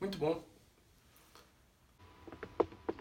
[0.00, 0.40] Muito bom.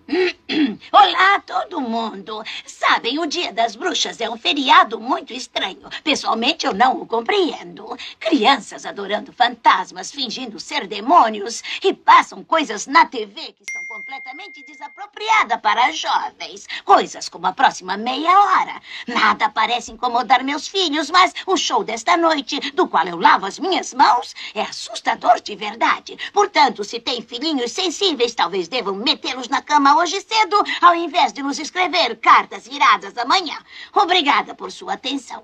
[0.91, 2.41] Olá, todo mundo!
[2.65, 5.87] Sabem, o Dia das Bruxas é um feriado muito estranho.
[6.03, 7.95] Pessoalmente, eu não o compreendo.
[8.19, 15.59] Crianças adorando fantasmas, fingindo ser demônios, e passam coisas na TV que são completamente desapropriadas
[15.59, 16.67] para jovens.
[16.85, 18.79] Coisas como a próxima meia hora.
[19.07, 23.57] Nada parece incomodar meus filhos, mas o show desta noite, do qual eu lavo as
[23.57, 26.15] minhas mãos, é assustador de verdade.
[26.31, 31.41] Portanto, se tem filhinhos sensíveis, talvez devam metê-los na cama hoje cedo, ao invés de
[31.41, 33.57] nos escrever cartas viradas amanhã.
[33.95, 35.43] Obrigada por sua atenção.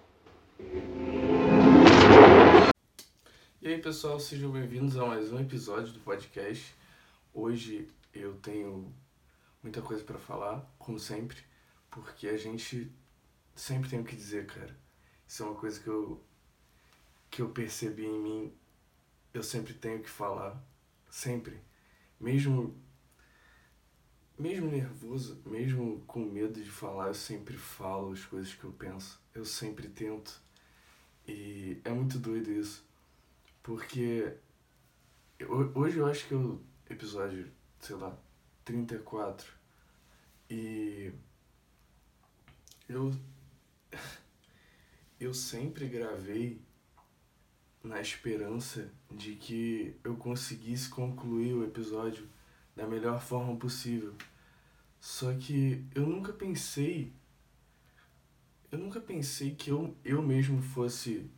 [3.60, 6.76] E aí, pessoal, sejam bem-vindos a mais um episódio do podcast.
[7.34, 8.94] Hoje eu tenho
[9.62, 11.38] muita coisa para falar, como sempre,
[11.90, 12.92] porque a gente
[13.56, 14.78] sempre tem o que dizer, cara.
[15.28, 16.24] Isso é uma coisa que eu
[17.30, 18.54] que eu percebi em mim.
[19.34, 20.64] Eu sempre tenho que falar,
[21.10, 21.60] sempre.
[22.20, 22.76] Mesmo
[24.38, 29.22] mesmo nervoso, mesmo com medo de falar, eu sempre falo as coisas que eu penso.
[29.34, 30.42] Eu sempre tento.
[31.28, 32.86] E é muito doido isso.
[33.62, 34.36] Porque
[35.76, 37.52] hoje eu acho que o episódio,
[37.84, 38.18] sei lá,
[38.64, 39.52] 34.
[40.50, 41.12] E
[42.88, 43.12] eu
[45.20, 46.62] eu sempre gravei
[47.84, 52.30] na esperança de que eu conseguisse concluir o episódio
[52.74, 54.16] da melhor forma possível.
[55.02, 57.12] Só que eu nunca pensei.
[58.72, 61.30] Eu nunca pensei que eu, eu mesmo fosse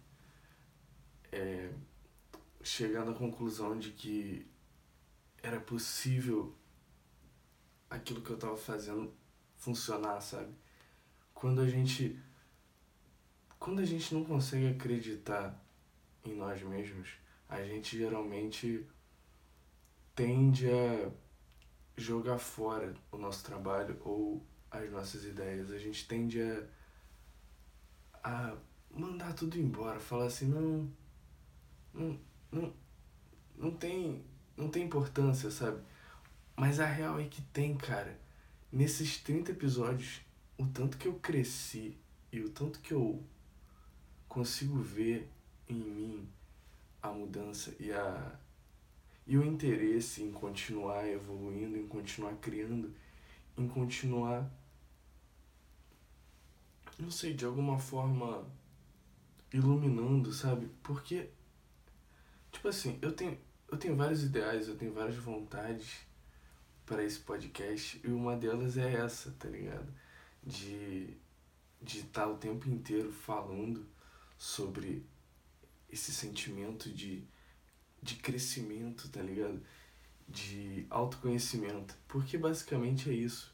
[1.32, 1.72] é,
[2.64, 4.48] chegar na conclusão de que
[5.46, 6.56] era possível
[7.88, 9.14] aquilo que eu estava fazendo
[9.56, 10.52] funcionar, sabe?
[11.34, 12.20] Quando a gente.
[13.60, 15.64] Quando a gente não consegue acreditar
[16.24, 17.10] em nós mesmos,
[17.48, 18.86] a gente geralmente
[20.16, 21.12] tende a
[21.96, 25.72] jogar fora o nosso trabalho ou as nossas ideias.
[25.72, 26.68] A gente tende a,
[28.24, 28.58] a
[28.92, 30.92] mandar tudo embora, falar assim, não,
[31.94, 32.20] não,
[32.52, 32.74] não,
[33.56, 34.24] não tem,
[34.58, 35.82] não tem importância, sabe?
[36.56, 38.20] Mas a real é que tem, cara.
[38.72, 40.22] Nesses 30 episódios,
[40.58, 41.98] o tanto que eu cresci
[42.32, 43.24] e o tanto que eu
[44.28, 45.30] consigo ver
[45.68, 46.30] em mim
[47.02, 48.40] a mudança e a
[49.28, 52.94] e o interesse em continuar evoluindo, em continuar criando,
[53.58, 54.50] em continuar,
[57.00, 58.46] não sei, de alguma forma
[59.52, 60.70] iluminando, sabe?
[60.84, 61.30] Porque,
[62.52, 63.38] tipo assim, eu tenho,
[63.76, 66.00] eu tenho vários ideais, eu tenho várias vontades
[66.86, 69.94] para esse podcast e uma delas é essa, tá ligado?
[70.42, 71.18] De
[71.82, 73.86] de estar o tempo inteiro falando
[74.38, 75.06] sobre
[75.90, 77.28] esse sentimento de
[78.02, 79.62] de crescimento, tá ligado?
[80.28, 81.96] De autoconhecimento.
[82.08, 83.54] Porque basicamente é isso.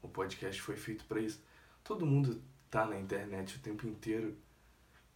[0.00, 1.42] O podcast foi feito para isso.
[1.82, 4.36] Todo mundo tá na internet o tempo inteiro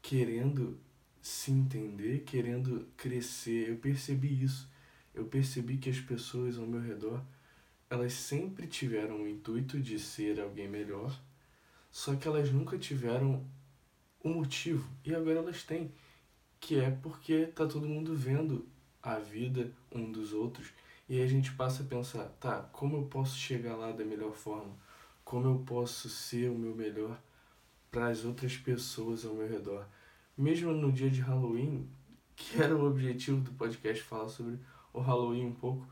[0.02, 0.80] querendo
[1.24, 3.70] se entender, querendo crescer.
[3.70, 4.68] Eu percebi isso.
[5.14, 7.24] Eu percebi que as pessoas ao meu redor,
[7.88, 11.18] elas sempre tiveram o intuito de ser alguém melhor,
[11.90, 13.42] só que elas nunca tiveram
[14.22, 14.86] o um motivo.
[15.02, 15.90] E agora elas têm
[16.60, 18.68] que é porque tá todo mundo vendo
[19.02, 20.72] a vida um dos outros
[21.08, 24.34] e aí a gente passa a pensar, tá, como eu posso chegar lá da melhor
[24.34, 24.76] forma?
[25.24, 27.18] Como eu posso ser o meu melhor
[27.90, 29.86] para as outras pessoas ao meu redor?
[30.36, 31.88] Mesmo no dia de Halloween,
[32.34, 34.58] que era o objetivo do podcast falar sobre
[34.92, 35.86] o Halloween um pouco,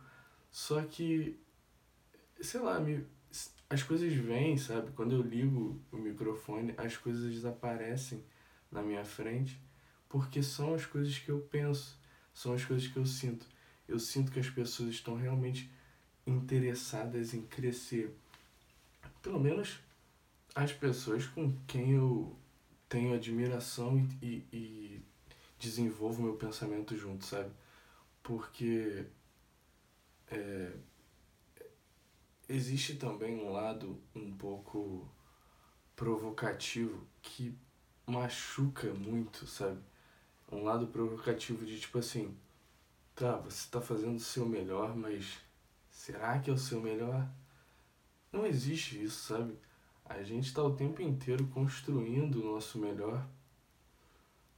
[0.50, 1.38] só que
[2.40, 3.06] sei lá, me,
[3.70, 4.90] as coisas vêm, sabe?
[4.92, 8.22] Quando eu ligo o microfone, as coisas desaparecem
[8.70, 9.58] na minha frente
[10.12, 11.98] porque são as coisas que eu penso,
[12.34, 13.46] são as coisas que eu sinto.
[13.88, 15.70] Eu sinto que as pessoas estão realmente
[16.26, 18.14] interessadas em crescer.
[19.22, 19.80] Pelo menos
[20.54, 22.36] as pessoas com quem eu
[22.92, 25.02] tenho admiração e, e, e
[25.58, 27.50] desenvolvo meu pensamento junto, sabe?
[28.22, 29.06] Porque
[30.30, 30.72] é,
[32.46, 35.10] existe também um lado um pouco
[35.96, 37.56] provocativo que
[38.06, 39.80] machuca muito, sabe?
[40.50, 42.36] um lado provocativo de tipo assim,
[43.14, 45.38] tá, você tá fazendo o seu melhor, mas
[45.90, 47.26] será que é o seu melhor?
[48.30, 49.56] Não existe isso, sabe?
[50.18, 53.26] A gente está o tempo inteiro construindo o nosso melhor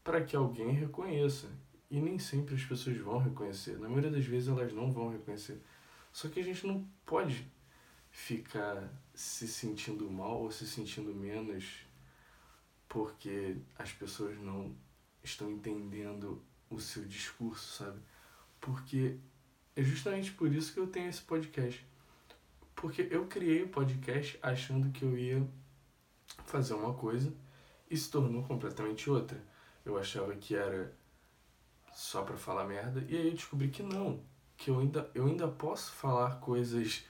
[0.03, 1.49] para que alguém reconheça.
[1.91, 3.79] E nem sempre as pessoas vão reconhecer.
[3.79, 5.61] Na maioria das vezes elas não vão reconhecer.
[6.13, 7.47] Só que a gente não pode
[8.11, 11.85] ficar se sentindo mal ou se sentindo menos
[12.89, 14.73] porque as pessoas não
[15.23, 16.41] estão entendendo
[16.71, 17.99] o seu discurso, sabe?
[18.61, 19.17] Porque
[19.75, 21.85] é justamente por isso que eu tenho esse podcast.
[22.75, 25.47] Porque eu criei o podcast achando que eu ia
[26.45, 27.33] fazer uma coisa
[27.91, 29.43] e se tornou completamente outra.
[29.85, 30.95] Eu achava que era
[31.93, 34.21] só para falar merda e aí eu descobri que não,
[34.57, 37.05] que eu ainda, eu ainda posso falar coisas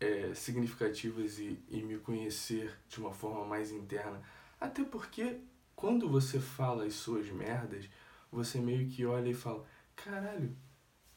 [0.00, 4.22] é, significativas e, e me conhecer de uma forma mais interna.
[4.60, 5.40] Até porque
[5.74, 7.88] quando você fala as suas merdas,
[8.30, 9.64] você meio que olha e fala:
[9.94, 10.56] caralho,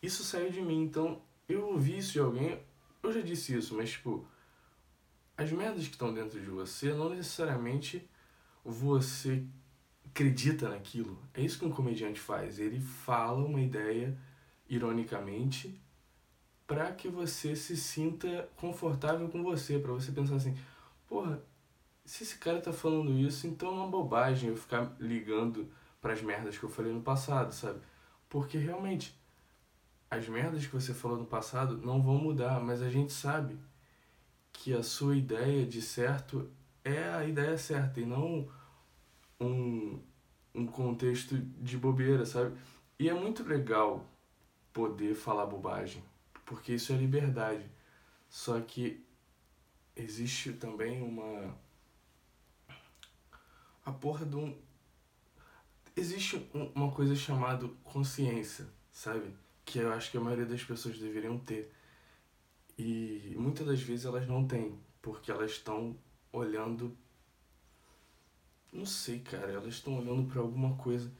[0.01, 2.62] isso saiu de mim, então eu ouvi isso de alguém.
[3.01, 4.28] Eu já disse isso, mas tipo,
[5.38, 8.07] as merdas que estão dentro de você não necessariamente
[8.63, 9.46] você
[10.06, 11.18] acredita naquilo.
[11.34, 12.60] É isso que um comediante faz.
[12.60, 14.18] Ele fala uma ideia
[14.68, 15.81] ironicamente
[16.68, 20.56] para que você se sinta confortável com você, para você pensar assim,
[21.07, 21.42] porra,
[22.06, 26.22] se esse cara tá falando isso, então é uma bobagem eu ficar ligando para as
[26.22, 27.80] merdas que eu falei no passado, sabe?
[28.28, 29.19] Porque realmente
[30.10, 33.60] as merdas que você falou no passado não vão mudar, mas a gente sabe
[34.52, 36.50] que a sua ideia de certo
[36.84, 38.50] é a ideia certa e não
[39.40, 40.02] um,
[40.54, 42.58] um contexto de bobeira, sabe?
[42.98, 44.06] E é muito legal
[44.74, 46.04] poder falar bobagem,
[46.46, 47.70] porque isso é liberdade.
[48.30, 49.04] Só que
[49.96, 51.56] existe também uma.
[53.86, 54.58] A porra de um.
[55.96, 59.34] Existe uma coisa chamada consciência, sabe?
[59.69, 61.71] Que eu acho que a maioria das pessoas deveriam ter.
[62.75, 65.95] E muitas das vezes elas não têm, porque elas estão
[66.33, 66.98] olhando.
[68.74, 71.12] Não sei, cara, elas estão olhando para alguma coisa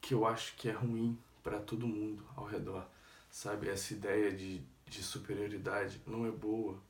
[0.00, 2.86] que eu acho que é ruim para todo mundo ao redor,
[3.28, 3.68] sabe?
[3.68, 6.80] Essa ideia de, de superioridade não é boa.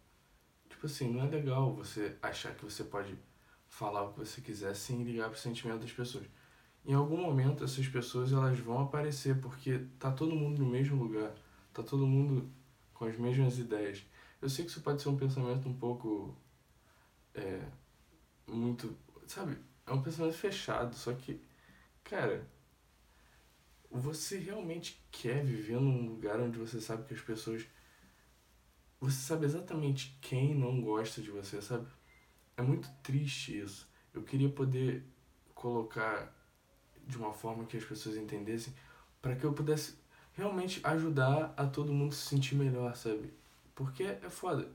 [0.69, 3.17] Tipo assim, não é legal você achar que você pode
[3.71, 6.27] falar o que você quiser sem ligar pro sentimento das pessoas.
[6.85, 11.33] Em algum momento essas pessoas elas vão aparecer porque tá todo mundo no mesmo lugar,
[11.73, 12.51] tá todo mundo
[12.93, 14.05] com as mesmas ideias.
[14.41, 16.37] Eu sei que isso pode ser um pensamento um pouco
[17.35, 17.63] é,
[18.47, 18.97] muito,
[19.27, 19.57] sabe?
[19.87, 21.41] É um pensamento fechado, só que,
[22.03, 22.47] cara,
[23.91, 27.67] você realmente quer viver num lugar onde você sabe que as pessoas.
[29.01, 31.87] Você sabe exatamente quem não gosta de você, sabe?
[32.57, 33.89] É muito triste isso.
[34.15, 35.05] Eu queria poder
[35.55, 36.33] colocar
[37.07, 38.75] de uma forma que as pessoas entendessem
[39.21, 39.95] para que eu pudesse
[40.35, 43.33] realmente ajudar a todo mundo se sentir melhor, sabe?
[43.75, 44.69] Porque é foda.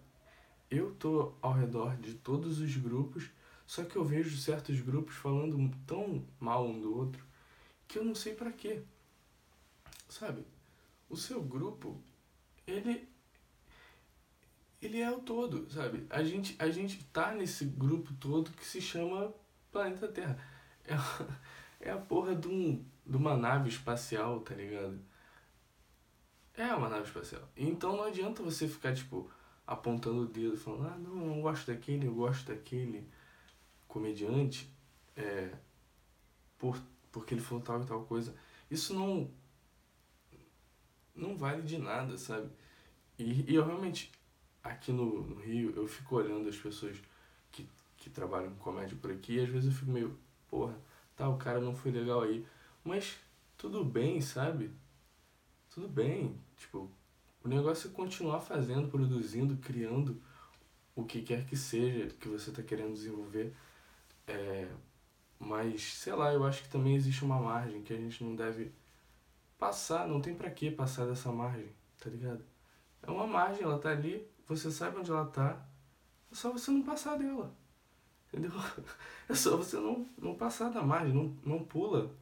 [0.70, 3.30] Eu tô ao redor de todos os grupos,
[3.66, 7.26] só que eu vejo certos grupos falando tão mal um do outro
[7.88, 8.82] que eu não sei para quê.
[10.10, 10.46] Sabe?
[11.10, 12.02] O seu grupo,
[12.66, 13.08] ele
[14.82, 16.06] ele é o todo, sabe?
[16.10, 19.34] A gente a gente tá nesse grupo todo que se chama
[19.72, 20.38] planeta Terra.
[20.86, 20.96] É,
[21.80, 25.00] é a porra de, um, de uma nave espacial, tá ligado?
[26.54, 27.48] É uma nave espacial.
[27.56, 29.30] Então não adianta você ficar, tipo,
[29.66, 33.08] apontando o dedo, falando, ah, não, eu não gosto daquele, eu gosto daquele
[33.88, 34.70] comediante,
[35.16, 35.54] é,
[36.58, 36.80] por,
[37.12, 38.36] porque ele falou tal e tal coisa.
[38.70, 39.30] Isso não
[41.18, 42.50] não vale de nada, sabe?
[43.18, 44.12] E, e eu realmente,
[44.64, 46.98] aqui no, no Rio, eu fico olhando as pessoas
[47.52, 50.76] que, que trabalham com comédia por aqui e às vezes eu fico meio, porra,
[51.18, 52.46] tá, o cara não foi legal aí.
[52.84, 53.18] Mas
[53.58, 54.72] tudo bem, sabe?
[55.70, 56.40] Tudo bem.
[56.56, 56.90] Tipo,
[57.44, 60.22] o negócio é continuar fazendo, produzindo, criando
[60.96, 63.54] o que quer que seja que você está querendo desenvolver.
[64.28, 64.68] É,
[65.40, 68.72] mas, sei lá, eu acho que também existe uma margem que a gente não deve
[69.58, 71.70] passar, não tem para que passar dessa margem,
[72.00, 72.44] tá ligado?
[73.02, 75.66] É uma margem, ela tá ali, você sabe onde ela tá,
[76.32, 77.54] é só você não passar dela.
[78.28, 78.52] Entendeu?
[79.30, 82.16] É só você não, não passar da margem, não, não pula.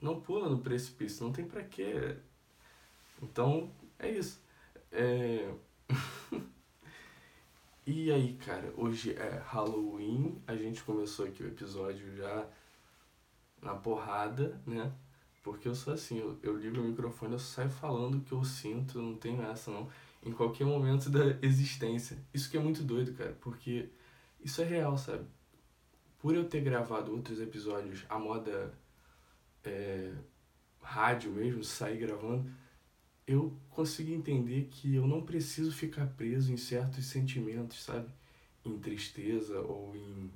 [0.00, 2.16] Não pula no precipício, não tem pra quê.
[3.22, 4.40] Então, é isso.
[4.92, 5.54] É...
[7.86, 12.46] e aí, cara, hoje é Halloween, a gente começou aqui o episódio já
[13.62, 14.92] na porrada, né?
[15.42, 18.44] Porque eu sou assim, eu, eu ligo o microfone, eu saio falando o que eu
[18.44, 19.88] sinto, não tenho essa não.
[20.22, 22.18] Em qualquer momento da existência.
[22.34, 23.88] Isso que é muito doido, cara, porque
[24.40, 25.24] isso é real, sabe?
[26.18, 28.72] Por eu ter gravado outros episódios, a moda
[29.64, 30.12] é,
[30.80, 32.50] rádio mesmo, sair gravando,
[33.26, 38.08] eu consigo entender que eu não preciso ficar preso em certos sentimentos, sabe?
[38.64, 40.30] Em tristeza ou em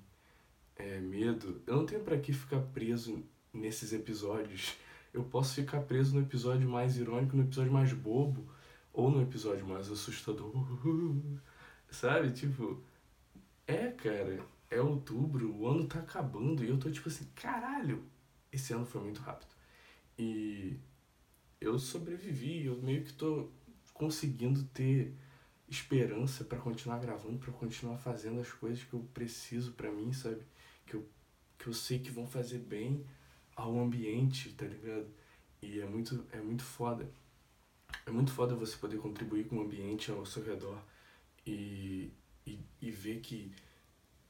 [0.76, 1.60] é, medo.
[1.66, 4.76] Eu não tenho para que ficar preso nesses episódios
[5.12, 8.46] eu posso ficar preso no episódio mais irônico, no episódio mais bobo,
[8.92, 10.52] ou no episódio mais assustador.
[11.90, 12.30] Sabe?
[12.30, 12.80] Tipo,
[13.70, 18.04] é, cara, é outubro, o ano tá acabando e eu tô tipo assim, caralho,
[18.52, 19.54] esse ano foi muito rápido.
[20.18, 20.76] E
[21.60, 23.50] eu sobrevivi, eu meio que tô
[23.94, 25.14] conseguindo ter
[25.68, 30.42] esperança para continuar gravando, para continuar fazendo as coisas que eu preciso para mim, sabe?
[30.86, 31.08] Que eu,
[31.58, 33.04] que eu sei que vão fazer bem
[33.54, 35.08] ao ambiente, tá ligado?
[35.62, 37.08] E é muito, é muito foda.
[38.06, 40.82] É muito foda você poder contribuir com o ambiente ao seu redor
[41.46, 42.10] e,
[42.46, 43.52] e, e ver que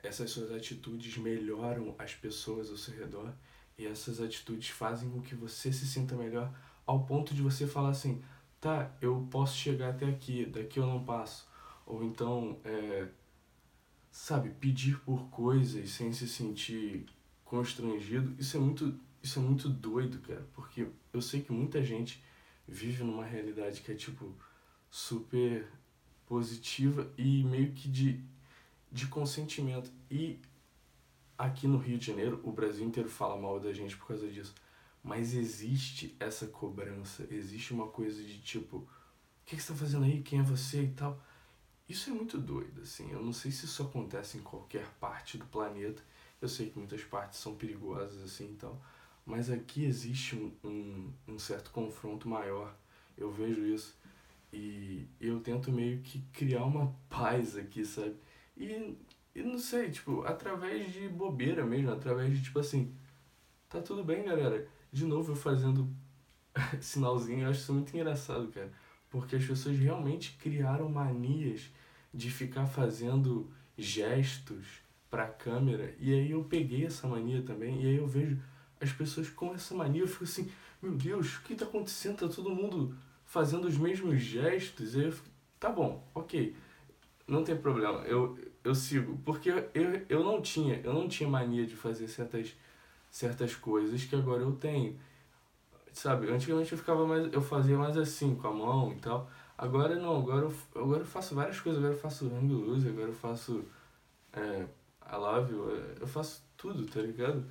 [0.02, 3.33] essas suas atitudes melhoram as pessoas ao seu redor
[3.79, 6.52] e essas atitudes fazem com que você se sinta melhor
[6.87, 8.23] ao ponto de você falar assim,
[8.61, 11.49] tá, eu posso chegar até aqui, daqui eu não passo.
[11.87, 13.09] Ou então, é,
[14.11, 17.07] sabe, pedir por coisas sem se sentir
[17.45, 22.23] constrangido, isso é muito, isso é muito doido, cara, porque eu sei que muita gente
[22.67, 24.35] vive numa realidade que é tipo
[24.90, 25.67] super
[26.31, 28.23] positiva e meio que de,
[28.93, 29.91] de consentimento.
[30.09, 30.39] E
[31.37, 34.55] aqui no Rio de Janeiro, o Brasil inteiro fala mal da gente por causa disso.
[35.03, 38.89] Mas existe essa cobrança, existe uma coisa de tipo, o
[39.45, 40.23] que, você tá fazendo aí?
[40.23, 41.21] Quem é você e tal.
[41.89, 43.11] Isso é muito doido, assim.
[43.11, 46.01] Eu não sei se isso acontece em qualquer parte do planeta.
[46.41, 48.81] Eu sei que muitas partes são perigosas, assim e tal.
[49.27, 52.73] Mas aqui existe um, um, um certo confronto maior.
[53.19, 53.99] Eu vejo isso.
[54.52, 58.16] E eu tento meio que criar uma paz aqui, sabe?
[58.57, 58.97] E,
[59.35, 62.92] e não sei, tipo, através de bobeira mesmo, através de tipo assim,
[63.69, 65.88] tá tudo bem, galera de novo eu fazendo
[66.80, 68.73] sinalzinho, eu acho isso muito engraçado, cara.
[69.09, 71.71] Porque as pessoas realmente criaram manias
[72.12, 74.66] de ficar fazendo gestos
[75.11, 75.95] pra câmera.
[75.99, 77.83] E aí eu peguei essa mania também.
[77.83, 78.40] E aí eu vejo
[78.80, 80.02] as pessoas com essa mania.
[80.02, 82.19] Eu fico assim, meu Deus, o que tá acontecendo?
[82.19, 82.97] Tá todo mundo
[83.31, 84.97] fazendo os mesmos gestos.
[84.97, 86.55] Eu fico, tá bom, ok.
[87.29, 88.01] Não tem problema.
[88.01, 89.19] Eu, eu sigo.
[89.25, 92.55] Porque eu, eu não tinha, eu não tinha mania de fazer certas
[93.11, 94.99] certas coisas que agora eu tenho.
[95.93, 97.33] Sabe, antigamente eu ficava mais.
[97.33, 99.31] Eu fazia mais assim, com a mão e tal.
[99.57, 103.09] Agora não, agora eu, agora eu faço várias coisas, agora eu faço hang loose, agora
[103.09, 103.65] eu faço
[104.33, 104.67] é,
[105.13, 105.53] I love
[106.01, 107.45] eu faço tudo, tá ligado?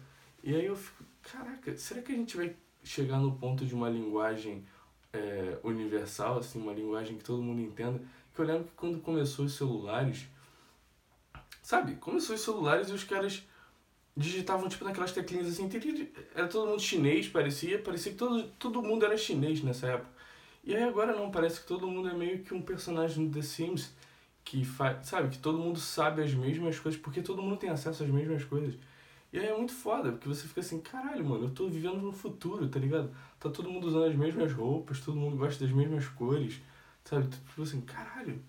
[0.43, 3.89] E aí eu fico, caraca, será que a gente vai chegar no ponto de uma
[3.89, 4.65] linguagem
[5.13, 8.01] é, universal, assim, uma linguagem que todo mundo entenda?
[8.33, 10.27] Que eu lembro que quando começou os celulares,
[11.61, 13.43] sabe, começou os celulares e os caras
[14.15, 15.69] digitavam tipo naquelas teclinhas assim,
[16.35, 20.09] era todo mundo chinês, parecia, parecia que todo, todo mundo era chinês nessa época.
[20.63, 23.41] E aí agora não, parece que todo mundo é meio que um personagem do The
[23.41, 23.93] Sims
[24.43, 28.03] que faz, sabe, que todo mundo sabe as mesmas coisas, porque todo mundo tem acesso
[28.03, 28.75] às mesmas coisas.
[29.31, 32.11] E aí é muito foda, porque você fica assim, caralho, mano, eu tô vivendo no
[32.11, 33.11] futuro, tá ligado?
[33.39, 36.61] Tá todo mundo usando as mesmas roupas, todo mundo gosta das mesmas cores,
[37.05, 37.27] sabe?
[37.27, 38.41] Tipo assim, caralho,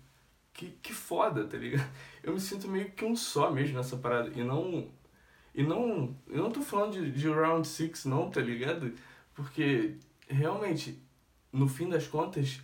[0.53, 1.89] que, que foda, tá ligado?
[2.23, 4.89] Eu me sinto meio que um só mesmo nessa parada, e não
[5.53, 6.15] e não.
[6.27, 8.93] Eu não tô falando de, de Round six não, tá ligado?
[9.33, 9.97] Porque
[10.27, 10.97] realmente,
[11.51, 12.61] no fim das contas,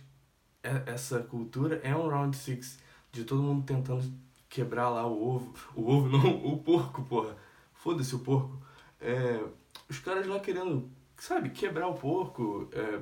[0.62, 2.78] é, essa cultura é um Round six
[3.12, 4.04] de todo mundo tentando
[4.48, 5.54] quebrar lá o ovo.
[5.74, 7.36] O ovo não, o porco, porra.
[7.78, 8.60] Foda-se o porco.
[9.00, 9.42] É,
[9.88, 12.68] os caras lá querendo, sabe, quebrar o porco.
[12.72, 13.00] É,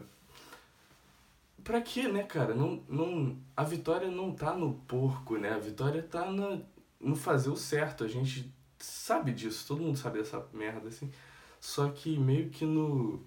[1.65, 2.55] pra quê, né, cara?
[2.55, 5.51] Não, não, a vitória não tá no porco, né?
[5.51, 6.61] A vitória tá na,
[7.01, 8.05] no fazer o certo.
[8.05, 11.11] A gente sabe disso, todo mundo sabe dessa merda, assim.
[11.59, 13.21] Só que meio que no.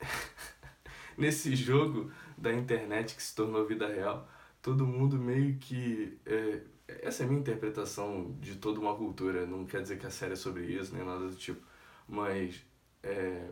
[1.16, 4.28] Nesse jogo da internet que se tornou vida real,
[4.60, 6.18] todo mundo meio que.
[6.26, 6.60] É...
[7.02, 9.46] Essa é a minha interpretação de toda uma cultura.
[9.46, 11.60] Não quer dizer que a série é sobre isso, nem nada do tipo.
[12.08, 12.64] Mas.
[13.02, 13.48] É...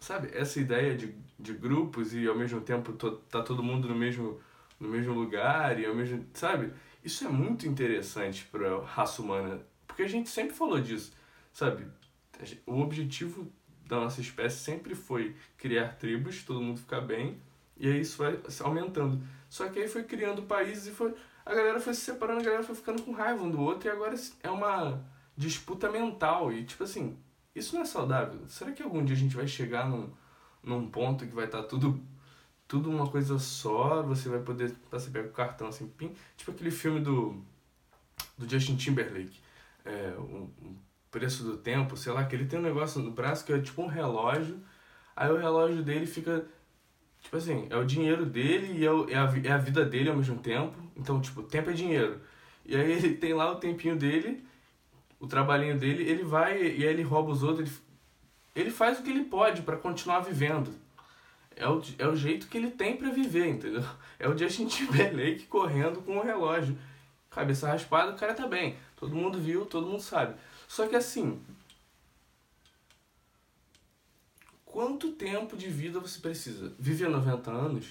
[0.00, 3.94] Sabe, essa ideia de, de grupos e ao mesmo tempo to, tá todo mundo no
[3.94, 4.40] mesmo,
[4.78, 6.26] no mesmo lugar e ao mesmo.
[6.34, 6.72] Sabe?
[7.02, 9.60] Isso é muito interessante para a raça humana
[9.96, 11.10] porque a gente sempre falou disso,
[11.54, 11.86] sabe?
[12.66, 13.50] O objetivo
[13.86, 17.40] da nossa espécie sempre foi criar tribos, todo mundo ficar bem,
[17.78, 19.26] e aí isso vai aumentando.
[19.48, 21.14] Só que aí foi criando países e foi,
[21.46, 23.90] a galera foi se separando, a galera foi ficando com raiva um do outro, e
[23.90, 25.00] agora é uma
[25.36, 26.52] disputa mental.
[26.52, 27.16] E tipo assim,
[27.54, 28.40] isso não é saudável.
[28.48, 30.10] Será que algum dia a gente vai chegar num,
[30.62, 32.02] num ponto que vai estar tá tudo
[32.68, 36.70] tudo uma coisa só, você vai poder, você pega o cartão assim, pim, tipo aquele
[36.70, 37.40] filme do,
[38.36, 39.38] do Justin Timberlake,
[39.84, 40.50] é, um
[41.10, 43.82] preço do tempo, sei lá, que ele tem um negócio no braço que é tipo
[43.82, 44.58] um relógio,
[45.14, 46.44] aí o relógio dele fica,
[47.22, 50.10] tipo assim, é o dinheiro dele e é, o, é, a, é a vida dele
[50.10, 52.20] ao mesmo tempo, então, tipo, tempo é dinheiro.
[52.64, 54.44] E aí ele tem lá o tempinho dele,
[55.20, 57.78] o trabalhinho dele, ele vai e aí ele rouba os outros, ele,
[58.54, 60.72] ele faz o que ele pode para continuar vivendo.
[61.54, 63.84] É o, é o jeito que ele tem para viver, entendeu?
[64.18, 66.78] É o Justin Timberlake correndo com o relógio.
[67.28, 68.78] Cabeça raspada, o cara tá bem.
[68.96, 70.34] Todo mundo viu, todo mundo sabe.
[70.66, 71.38] Só que assim,
[74.64, 76.74] quanto tempo de vida você precisa?
[76.78, 77.88] Viver 90 anos?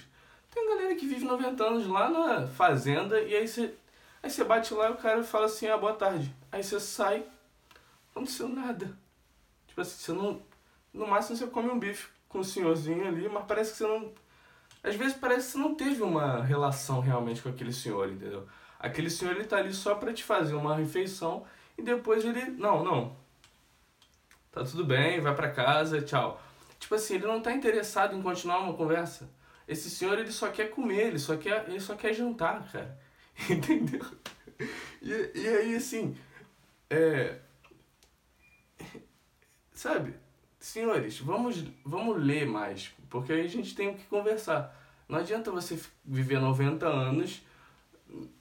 [0.56, 3.74] Tem galera que vive 90 anos lá na fazenda e aí você,
[4.22, 6.34] aí você bate lá e o cara fala assim, ah, boa tarde.
[6.50, 8.96] Aí você sai, não aconteceu nada.
[9.66, 10.42] Tipo assim, você não.
[10.94, 14.10] No máximo você come um bife com o senhorzinho ali, mas parece que você não.
[14.82, 18.48] Às vezes parece que você não teve uma relação realmente com aquele senhor, entendeu?
[18.78, 21.44] Aquele senhor ele tá ali só para te fazer uma refeição
[21.76, 22.46] e depois ele.
[22.52, 23.14] Não, não.
[24.50, 26.40] Tá tudo bem, vai para casa, tchau.
[26.78, 29.35] Tipo assim, ele não tá interessado em continuar uma conversa.
[29.66, 32.98] Esse senhor ele só quer comer, ele só quer, ele só quer jantar, cara.
[33.50, 34.04] Entendeu?
[35.02, 36.16] E, e aí assim,
[36.88, 37.38] é,
[39.72, 40.14] sabe,
[40.58, 44.74] senhores, vamos, vamos ler mais, porque aí a gente tem o que conversar.
[45.08, 47.42] Não adianta você viver 90 anos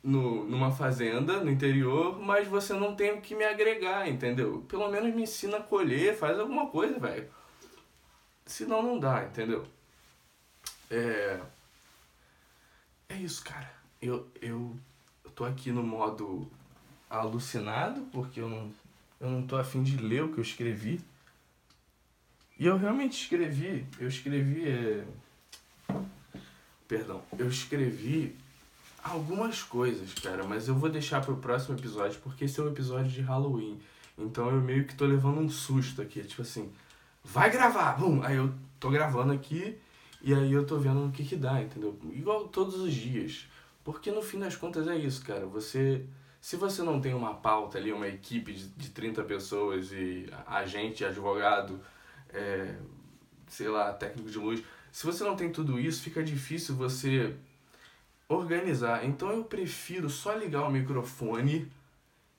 [0.02, 4.66] no, numa fazenda no interior, mas você não tem o que me agregar, entendeu?
[4.68, 7.30] Pelo menos me ensina a colher, faz alguma coisa, velho.
[8.46, 9.66] Senão não dá, entendeu?
[10.90, 11.40] É.
[13.10, 13.72] É isso, cara.
[14.02, 14.76] Eu, eu,
[15.24, 16.50] eu tô aqui no modo
[17.10, 18.72] alucinado, porque eu não,
[19.20, 21.00] eu não tô afim de ler o que eu escrevi.
[22.58, 24.68] E eu realmente escrevi, eu escrevi.
[24.68, 25.06] É...
[26.88, 28.36] Perdão, eu escrevi
[29.04, 33.12] algumas coisas, cara, mas eu vou deixar pro próximo episódio, porque esse é um episódio
[33.12, 33.80] de Halloween.
[34.18, 36.72] Então eu meio que tô levando um susto aqui, tipo assim,
[37.24, 38.00] vai gravar!
[38.00, 38.24] Bum!
[38.24, 39.78] Aí eu tô gravando aqui
[40.22, 41.98] e aí eu tô vendo o que que dá, entendeu?
[42.12, 43.48] Igual todos os dias.
[43.84, 45.46] Porque no fim das contas é isso, cara.
[45.46, 46.06] Você.
[46.42, 51.04] Se você não tem uma pauta ali, uma equipe de, de 30 pessoas e agente,
[51.04, 51.80] advogado,
[52.30, 52.76] é,
[53.48, 54.64] sei lá, técnico de luz.
[54.92, 57.36] Se você não tem tudo isso, fica difícil você
[58.30, 59.06] organizar.
[59.06, 61.72] Então eu prefiro só ligar o microfone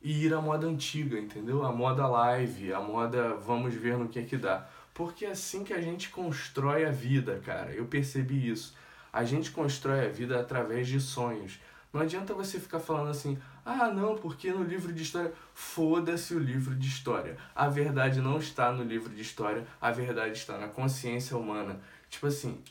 [0.02, 1.64] e ir à moda antiga, entendeu?
[1.64, 4.68] A moda live, a moda vamos ver no que é que dá.
[4.96, 7.70] Porque é assim que a gente constrói a vida, cara.
[7.70, 8.74] Eu percebi isso.
[9.12, 11.60] A gente constrói a vida através de sonhos.
[11.92, 15.35] Não adianta você ficar falando assim, ah, não, porque no livro de história.
[15.52, 17.37] Foda-se o livro de história.
[17.54, 21.78] A verdade não está no livro de história, a verdade está na consciência humana.
[22.09, 22.64] Tipo assim.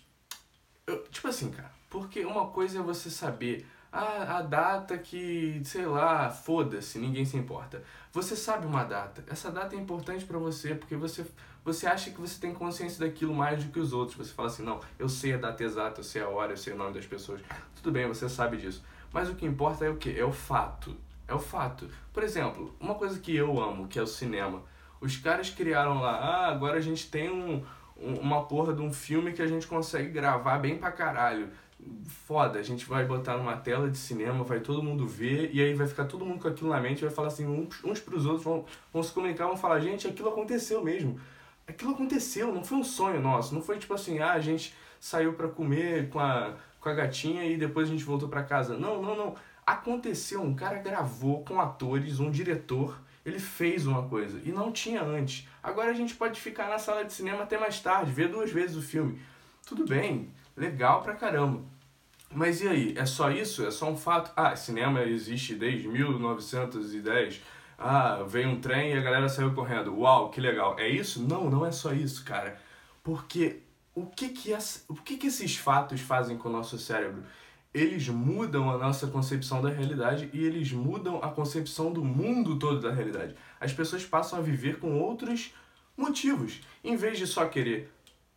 [0.88, 5.86] Eu, tipo assim, cara, porque uma coisa é você saber ah, a data que, sei
[5.86, 7.84] lá, foda-se, ninguém se importa.
[8.12, 9.24] Você sabe uma data.
[9.28, 11.26] Essa data é importante para você porque você,
[11.66, 14.16] você acha que você tem consciência daquilo mais do que os outros.
[14.16, 16.74] Você fala assim, não, eu sei a data exata, eu sei a hora, eu sei
[16.74, 17.42] o nome das pessoas.
[17.76, 18.84] Tudo bem, você sabe disso.
[19.12, 20.18] Mas o que importa é o que?
[20.18, 20.96] É o fato.
[21.28, 21.90] É o fato.
[22.14, 24.62] Por exemplo, uma coisa que eu amo, que é o cinema.
[25.02, 27.64] Os caras criaram lá, ah, agora a gente tem um,
[27.98, 31.50] um, uma porra de um filme que a gente consegue gravar bem pra caralho.
[32.28, 35.74] Foda, a gente vai botar numa tela de cinema, vai todo mundo ver, e aí
[35.74, 38.44] vai ficar todo mundo com aquilo na mente, vai falar assim, uns, uns pros outros,
[38.44, 41.20] vão, vão se comunicar, vão falar, gente, aquilo aconteceu mesmo.
[41.68, 45.34] Aquilo aconteceu, não foi um sonho nosso, não foi tipo assim, ah, a gente saiu
[45.34, 48.78] para comer com a com a gatinha e depois a gente voltou para casa.
[48.78, 49.36] Não, não, não.
[49.66, 55.02] Aconteceu, um cara gravou com atores, um diretor, ele fez uma coisa e não tinha
[55.02, 55.48] antes.
[55.64, 58.78] Agora a gente pode ficar na sala de cinema até mais tarde, ver duas vezes
[58.78, 59.20] o filme.
[59.66, 61.64] Tudo bem, legal pra caramba.
[62.32, 62.94] Mas e aí?
[62.96, 63.66] É só isso?
[63.66, 64.32] É só um fato?
[64.36, 67.42] Ah, cinema existe desde 1910.
[67.78, 69.98] Ah, veio um trem e a galera saiu correndo.
[70.00, 70.76] Uau, que legal.
[70.80, 71.22] É isso?
[71.22, 72.58] Não, não é só isso, cara.
[73.04, 73.62] Porque
[73.94, 77.24] o que que, essa, o que que esses fatos fazem com o nosso cérebro?
[77.74, 82.80] Eles mudam a nossa concepção da realidade e eles mudam a concepção do mundo todo
[82.80, 83.36] da realidade.
[83.60, 85.54] As pessoas passam a viver com outros
[85.98, 86.62] motivos.
[86.84, 87.92] Em vez de só querer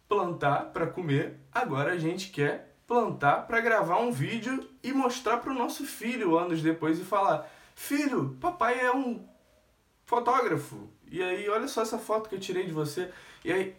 [0.09, 5.53] plantar para comer, agora a gente quer plantar para gravar um vídeo e mostrar para
[5.53, 7.49] o nosso filho anos depois e falar:
[7.81, 9.25] Filho, papai é um
[10.05, 10.89] fotógrafo.
[11.09, 13.09] E aí, olha só essa foto que eu tirei de você.
[13.45, 13.77] E aí,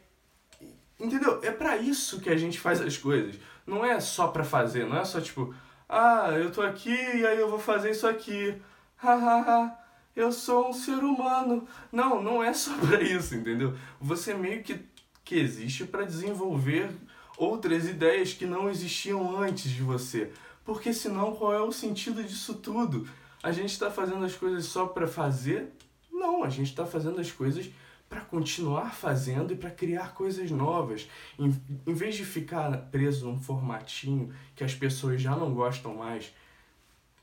[0.97, 1.39] Entendeu?
[1.43, 3.35] É para isso que a gente faz as coisas.
[3.67, 5.53] Não é só para fazer, não é só tipo,
[5.87, 8.55] ah, eu tô aqui e aí eu vou fazer isso aqui.
[8.97, 9.77] Hahaha,
[10.15, 11.67] eu sou um ser humano.
[11.91, 13.77] Não, não é só para isso, entendeu?
[13.99, 14.79] Você meio que
[15.23, 16.89] que existe para desenvolver
[17.37, 20.31] outras ideias que não existiam antes de você.
[20.65, 23.07] Porque senão qual é o sentido disso tudo?
[23.41, 25.71] A gente está fazendo as coisas só para fazer?
[26.11, 27.69] Não, a gente está fazendo as coisas
[28.09, 31.07] para continuar fazendo e para criar coisas novas.
[31.37, 36.33] Em, em vez de ficar preso num formatinho que as pessoas já não gostam mais,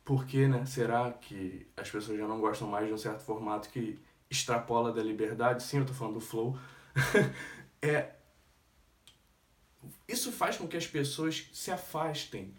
[0.05, 0.65] por que, né?
[0.65, 3.99] Será que as pessoas já não gostam mais de um certo formato que
[4.31, 5.63] extrapola da liberdade?
[5.63, 6.57] Sim, eu tô falando do flow.
[7.83, 8.13] é
[10.09, 12.55] isso faz com que as pessoas se afastem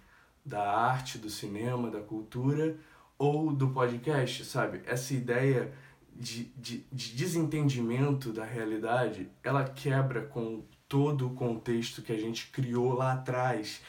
[0.46, 2.78] da arte, do cinema, da cultura
[3.18, 4.82] ou do podcast, sabe?
[4.86, 5.74] Essa ideia
[6.16, 12.48] de, de, de desentendimento da realidade, ela quebra com todo o contexto que a gente
[12.48, 13.82] criou lá atrás.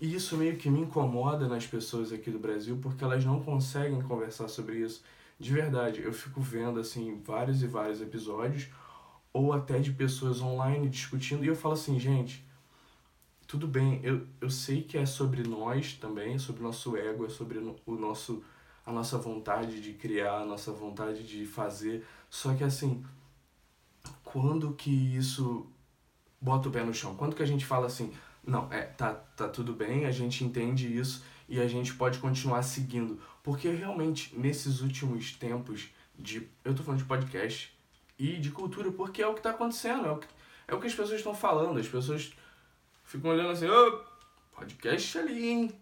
[0.00, 4.00] E isso meio que me incomoda nas pessoas aqui do Brasil, porque elas não conseguem
[4.02, 5.02] conversar sobre isso.
[5.38, 8.68] De verdade, eu fico vendo assim vários e vários episódios
[9.32, 12.44] ou até de pessoas online discutindo e eu falo assim, gente,
[13.46, 17.28] tudo bem, eu, eu sei que é sobre nós também, sobre o nosso ego, é
[17.28, 18.42] sobre o nosso
[18.90, 23.04] a nossa vontade de criar, a nossa vontade de fazer, só que assim,
[24.22, 25.66] quando que isso
[26.40, 27.14] bota o pé no chão?
[27.16, 28.12] Quando que a gente fala assim,
[28.44, 32.62] não, é, tá, tá tudo bem, a gente entende isso e a gente pode continuar
[32.62, 33.20] seguindo.
[33.42, 36.48] Porque realmente, nesses últimos tempos de.
[36.64, 37.74] Eu tô falando de podcast
[38.18, 40.26] e de cultura, porque é o que tá acontecendo, é o que,
[40.68, 41.78] é o que as pessoas estão falando.
[41.78, 42.32] As pessoas
[43.04, 45.74] ficam olhando assim, ô, oh, podcast ali, hein?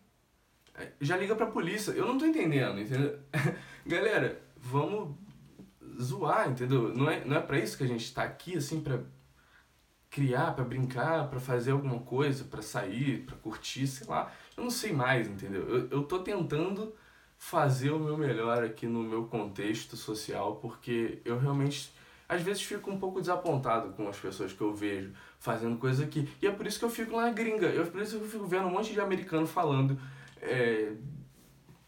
[0.79, 1.93] É, já liga pra polícia.
[1.93, 3.19] Eu não tô entendendo, entendeu?
[3.87, 5.17] Galera, vamos
[6.01, 6.95] zoar, entendeu?
[6.95, 9.01] Não é, não é pra isso que a gente tá aqui, assim, pra
[10.11, 14.33] criar, para brincar, para fazer alguma coisa, para sair, para curtir, sei lá.
[14.57, 15.69] Eu não sei mais, entendeu?
[15.69, 16.95] Eu, eu tô tentando
[17.37, 21.93] fazer o meu melhor aqui no meu contexto social, porque eu realmente
[22.29, 26.29] às vezes fico um pouco desapontado com as pessoas que eu vejo fazendo coisa aqui.
[26.43, 27.67] E é por isso que eu fico lá na gringa.
[27.69, 29.99] Eu, por isso que eu fico vendo um monte de americano falando,
[30.43, 30.93] é,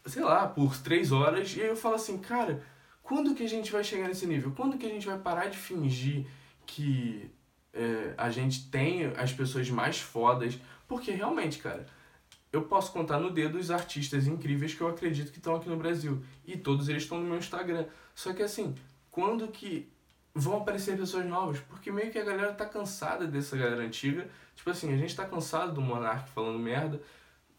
[0.05, 1.55] sei lá, por três horas.
[1.55, 2.63] E aí eu falo assim, cara,
[3.01, 4.53] quando que a gente vai chegar nesse nível?
[4.55, 6.25] Quando que a gente vai parar de fingir
[6.65, 7.29] que
[7.73, 11.85] é, a gente tem as pessoas mais fodas, porque realmente, cara,
[12.51, 15.77] eu posso contar no dedo os artistas incríveis que eu acredito que estão aqui no
[15.77, 16.23] Brasil.
[16.45, 17.85] E todos eles estão no meu Instagram.
[18.13, 18.75] Só que assim,
[19.09, 19.89] quando que
[20.33, 21.59] vão aparecer pessoas novas?
[21.61, 24.29] Porque meio que a galera tá cansada dessa galera antiga.
[24.55, 27.01] Tipo assim, a gente tá cansado do Monark falando merda.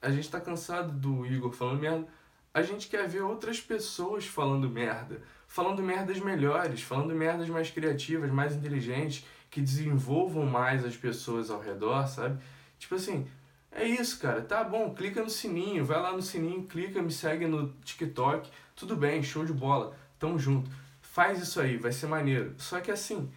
[0.02, 2.08] A gente tá cansado do Igor falando merda.
[2.52, 5.22] A gente quer ver outras pessoas falando merda.
[5.46, 11.60] Falando merdas melhores, falando merdas mais criativas, mais inteligentes que desenvolvam mais as pessoas ao
[11.60, 12.42] redor, sabe?
[12.78, 13.28] Tipo assim,
[13.70, 14.42] é isso, cara.
[14.42, 18.50] Tá bom, clica no sininho, vai lá no sininho, clica, me segue no TikTok.
[18.74, 19.96] Tudo bem, show de bola.
[20.18, 20.70] Tamo junto.
[21.00, 22.54] Faz isso aí, vai ser maneiro.
[22.58, 23.30] Só que assim,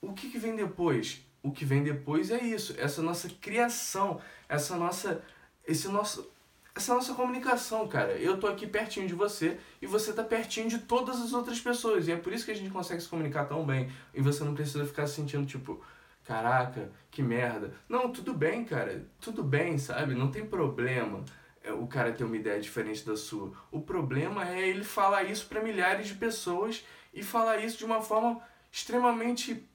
[0.00, 1.24] o que, que vem depois?
[1.42, 5.22] O que vem depois é isso, essa nossa criação, essa nossa
[5.66, 6.30] esse nosso
[6.74, 8.12] essa nossa comunicação, cara.
[8.12, 12.08] Eu tô aqui pertinho de você e você tá pertinho de todas as outras pessoas.
[12.08, 13.90] E é por isso que a gente consegue se comunicar tão bem.
[14.14, 15.84] E você não precisa ficar se sentindo tipo,
[16.24, 17.74] caraca, que merda.
[17.86, 19.06] Não, tudo bem, cara.
[19.20, 20.14] Tudo bem, sabe?
[20.14, 21.24] Não tem problema
[21.62, 23.52] é, o cara ter uma ideia diferente da sua.
[23.70, 28.00] O problema é ele falar isso para milhares de pessoas e falar isso de uma
[28.00, 29.68] forma extremamente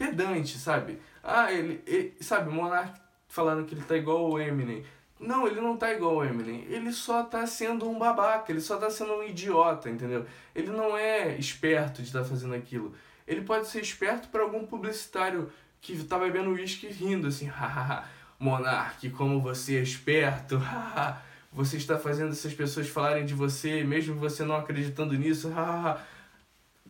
[0.00, 0.98] pedante, sabe?
[1.22, 4.82] Ah, ele, ele sabe, o Monark falando que ele tá igual o Eminem.
[5.20, 6.64] Não, ele não tá igual o Eminem.
[6.70, 10.24] Ele só tá sendo um babaca, ele só tá sendo um idiota, entendeu?
[10.54, 12.94] Ele não é esperto de estar tá fazendo aquilo.
[13.26, 18.08] Ele pode ser esperto para algum publicitário que tá bebendo uísque rindo assim, hahaha,
[18.38, 21.20] Monark, como você é esperto, haha,
[21.52, 26.00] você está fazendo essas pessoas falarem de você, mesmo você não acreditando nisso, haha.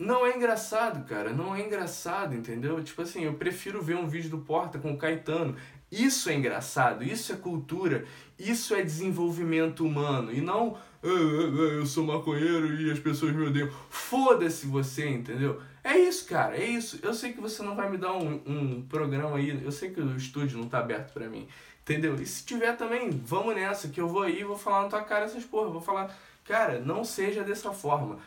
[0.00, 2.82] Não é engraçado, cara, não é engraçado, entendeu?
[2.82, 5.54] Tipo assim, eu prefiro ver um vídeo do Porta com o Caetano.
[5.92, 8.06] Isso é engraçado, isso é cultura,
[8.38, 10.32] isso é desenvolvimento humano.
[10.32, 13.68] E não, ah, ah, ah, eu sou maconheiro e as pessoas me odeiam.
[13.90, 15.60] Foda-se você, entendeu?
[15.84, 16.98] É isso, cara, é isso.
[17.02, 20.00] Eu sei que você não vai me dar um, um programa aí, eu sei que
[20.00, 21.46] o estúdio não tá aberto para mim,
[21.82, 22.14] entendeu?
[22.14, 25.26] E se tiver também, vamos nessa, que eu vou aí vou falar na tua cara
[25.26, 25.68] essas porra.
[25.68, 28.18] Vou falar, cara, não seja dessa forma.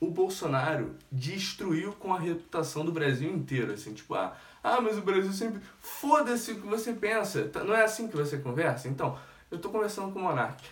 [0.00, 5.02] O Bolsonaro destruiu com a reputação do Brasil inteiro, assim, tipo, ah ah, mas o
[5.02, 5.60] Brasil sempre.
[5.78, 7.48] Foda-se o que você pensa.
[7.48, 8.88] Tá, não é assim que você conversa?
[8.88, 9.18] Então,
[9.50, 10.62] eu tô conversando com o Monark.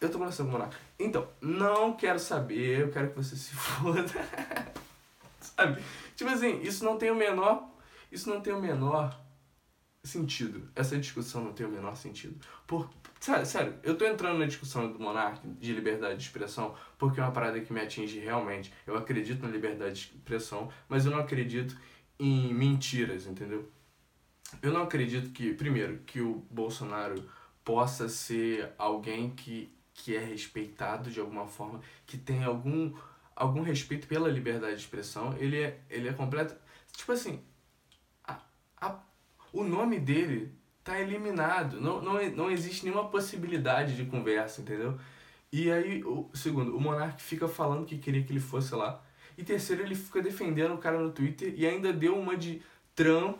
[0.00, 0.76] Eu tô conversando com o Monark.
[0.98, 4.04] Então, não quero saber, eu quero que você se foda.
[5.40, 5.82] Sabe?
[6.14, 7.68] Tipo assim, isso não tem o menor.
[8.10, 9.18] Isso não tem o menor
[10.06, 10.68] sentido.
[10.74, 12.38] Essa discussão não tem o menor sentido.
[12.66, 17.20] Por, sério, sério, eu tô entrando na discussão do monarca de liberdade de expressão porque
[17.20, 18.72] é uma parada que me atinge realmente.
[18.86, 21.76] Eu acredito na liberdade de expressão, mas eu não acredito
[22.18, 23.70] em mentiras, entendeu?
[24.62, 27.28] Eu não acredito que, primeiro, que o Bolsonaro
[27.64, 32.94] possa ser alguém que, que é respeitado de alguma forma, que tem algum,
[33.34, 35.34] algum respeito pela liberdade de expressão.
[35.38, 36.54] Ele é, ele é completo.
[36.92, 37.42] Tipo assim,
[38.22, 38.38] a,
[38.76, 39.00] a,
[39.54, 41.80] o nome dele tá eliminado.
[41.80, 44.98] Não, não, não existe nenhuma possibilidade de conversa, entendeu?
[45.52, 49.02] E aí, o segundo, o Monark fica falando que queria que ele fosse lá
[49.36, 52.62] e terceiro, ele fica defendendo o cara no Twitter e ainda deu uma de
[52.94, 53.38] Trump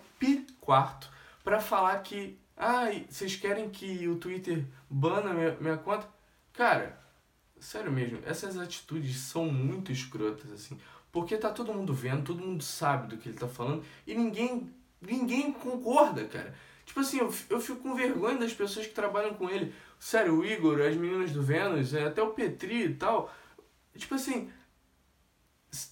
[0.60, 1.10] quarto
[1.42, 6.08] para falar que ah, vocês querem que o Twitter bana minha, minha conta?
[6.52, 6.98] Cara,
[7.60, 10.78] sério mesmo, essas atitudes são muito escrotas assim,
[11.12, 14.72] porque tá todo mundo vendo, todo mundo sabe do que ele tá falando e ninguém
[15.06, 16.54] ninguém concorda, cara.
[16.84, 19.74] Tipo assim, eu, eu fico com vergonha das pessoas que trabalham com ele.
[19.98, 23.32] Sério, o Igor, as meninas do Vênus, é, até o Petri e tal.
[23.96, 24.50] Tipo assim,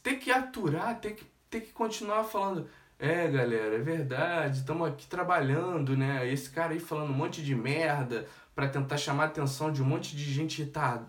[0.03, 2.69] ter que aturar, ter que, ter que continuar falando.
[2.99, 6.31] É, galera, é verdade, estamos aqui trabalhando, né?
[6.31, 9.85] Esse cara aí falando um monte de merda para tentar chamar a atenção de um
[9.85, 11.03] monte de gente que tá,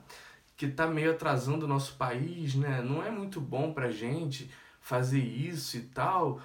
[0.57, 2.81] que tá meio atrasando o nosso país, né?
[2.81, 4.49] Não é muito bom pra gente
[4.81, 6.41] fazer isso e tal.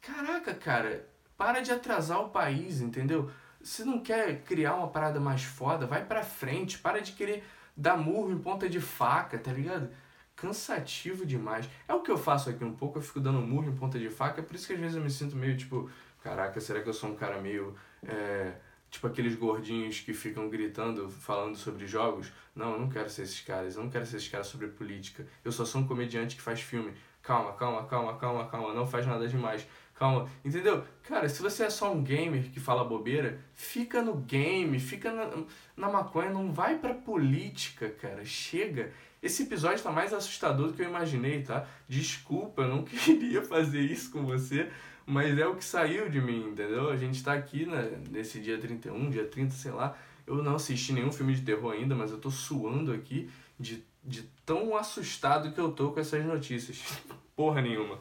[0.00, 3.30] Caraca, cara, para de atrasar o país, entendeu?
[3.62, 7.44] Se não quer criar uma parada mais foda, vai pra frente, para de querer
[7.76, 9.90] dar murro em ponta de faca, tá ligado?
[10.34, 11.68] Cansativo demais.
[11.86, 14.08] É o que eu faço aqui um pouco, eu fico dando murro em ponta de
[14.08, 15.90] faca, é por isso que às vezes eu me sinto meio tipo,
[16.22, 17.74] caraca, será que eu sou um cara meio.
[18.02, 18.54] É,
[18.90, 22.32] tipo aqueles gordinhos que ficam gritando, falando sobre jogos?
[22.54, 25.26] Não, eu não quero ser esses caras, eu não quero ser esses caras sobre política.
[25.44, 26.92] Eu só sou um comediante que faz filme.
[27.22, 29.66] Calma, calma, calma, calma, calma, não faz nada demais.
[30.00, 30.82] Calma, entendeu?
[31.02, 35.44] Cara, se você é só um gamer que fala bobeira, fica no game, fica na,
[35.76, 38.24] na maconha, não vai pra política, cara.
[38.24, 38.94] Chega.
[39.22, 41.68] Esse episódio tá mais assustador do que eu imaginei, tá?
[41.86, 44.70] Desculpa, eu não queria fazer isso com você,
[45.04, 46.88] mas é o que saiu de mim, entendeu?
[46.88, 49.94] A gente tá aqui né, nesse dia 31, dia 30, sei lá.
[50.26, 54.22] Eu não assisti nenhum filme de terror ainda, mas eu tô suando aqui de, de
[54.46, 56.82] tão assustado que eu tô com essas notícias.
[57.36, 57.98] Porra nenhuma.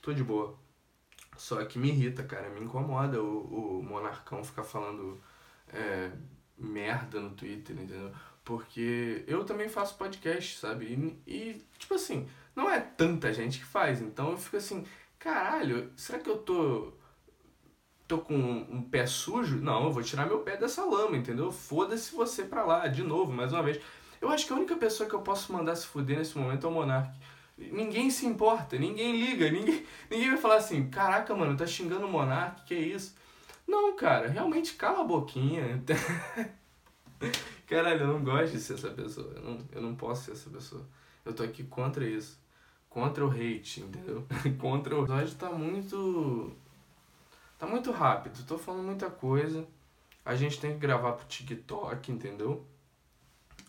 [0.00, 0.59] Tô de boa.
[1.40, 5.18] Só que me irrita, cara, me incomoda o, o monarcão ficar falando
[5.72, 6.10] é,
[6.58, 8.12] merda no Twitter, entendeu?
[8.44, 10.84] Porque eu também faço podcast, sabe?
[11.26, 14.84] E, e, tipo assim, não é tanta gente que faz, então eu fico assim,
[15.18, 16.92] caralho, será que eu tô.
[18.06, 19.56] tô com um pé sujo?
[19.56, 21.50] Não, eu vou tirar meu pé dessa lama, entendeu?
[21.50, 23.80] Foda-se você pra lá, de novo, mais uma vez.
[24.20, 26.68] Eu acho que a única pessoa que eu posso mandar se fuder nesse momento é
[26.68, 27.18] o Monark.
[27.72, 32.10] Ninguém se importa, ninguém liga, ninguém, ninguém vai falar assim, caraca, mano, tá xingando o
[32.10, 33.14] Monark, que é isso?
[33.68, 35.82] Não, cara, realmente cala a boquinha.
[37.68, 39.32] Caralho, eu não gosto de ser essa pessoa.
[39.36, 40.84] Eu não, eu não posso ser essa pessoa.
[41.24, 42.40] Eu tô aqui contra isso.
[42.88, 44.26] Contra o hate, entendeu?
[44.58, 45.00] contra o.
[45.00, 46.52] O episódio tá muito.
[47.58, 48.44] Tá muito rápido.
[48.44, 49.64] Tô falando muita coisa.
[50.24, 52.66] A gente tem que gravar pro TikTok, entendeu?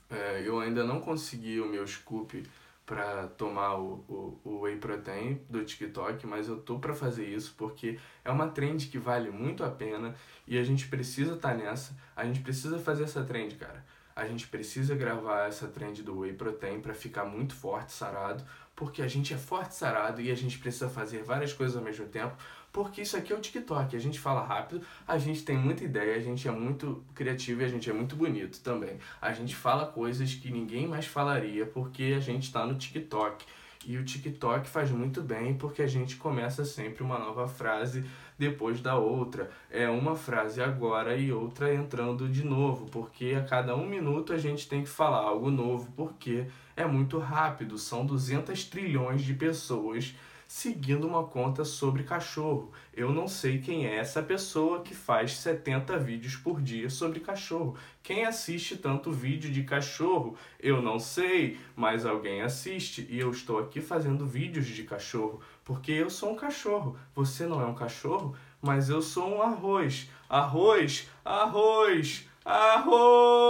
[0.09, 2.43] É, eu ainda não consegui o meu scoop
[2.91, 7.55] para tomar o, o, o whey protein do TikTok, mas eu tô para fazer isso
[7.57, 10.13] porque é uma trend que vale muito a pena
[10.45, 13.85] e a gente precisa estar tá nessa, a gente precisa fazer essa trend, cara.
[14.13, 18.43] A gente precisa gravar essa trend do whey protein para ficar muito forte, sarado,
[18.75, 22.07] porque a gente é forte, sarado e a gente precisa fazer várias coisas ao mesmo
[22.07, 22.35] tempo
[22.71, 23.95] porque isso aqui é o TikTok.
[23.95, 27.65] A gente fala rápido, a gente tem muita ideia, a gente é muito criativo e
[27.65, 28.97] a gente é muito bonito também.
[29.21, 33.45] A gente fala coisas que ninguém mais falaria porque a gente está no TikTok.
[33.85, 38.05] E o TikTok faz muito bem porque a gente começa sempre uma nova frase
[38.37, 39.49] depois da outra.
[39.71, 44.37] É uma frase agora e outra entrando de novo, porque a cada um minuto a
[44.37, 47.77] gente tem que falar algo novo, porque é muito rápido.
[47.77, 50.15] São 200 trilhões de pessoas
[50.51, 52.73] seguindo uma conta sobre cachorro.
[52.93, 57.77] Eu não sei quem é essa pessoa que faz 70 vídeos por dia sobre cachorro.
[58.03, 60.35] Quem assiste tanto vídeo de cachorro?
[60.59, 65.93] Eu não sei, mas alguém assiste e eu estou aqui fazendo vídeos de cachorro porque
[65.93, 66.97] eu sou um cachorro.
[67.15, 70.09] Você não é um cachorro, mas eu sou um arroz.
[70.27, 73.47] Arroz, arroz, arroz.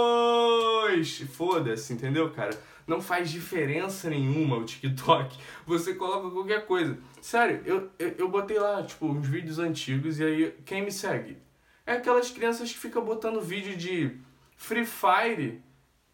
[1.32, 2.56] Foda-se, entendeu, cara?
[2.92, 5.38] Não faz diferença nenhuma o TikTok.
[5.64, 6.98] Você coloca qualquer coisa.
[7.22, 11.38] Sério, eu, eu, eu botei lá, tipo, uns vídeos antigos e aí quem me segue?
[11.86, 14.18] É aquelas crianças que ficam botando vídeo de
[14.58, 15.62] Free Fire.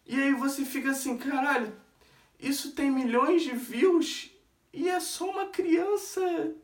[0.05, 1.73] E aí você fica assim, caralho,
[2.39, 4.31] isso tem milhões de views
[4.71, 6.21] e é só uma criança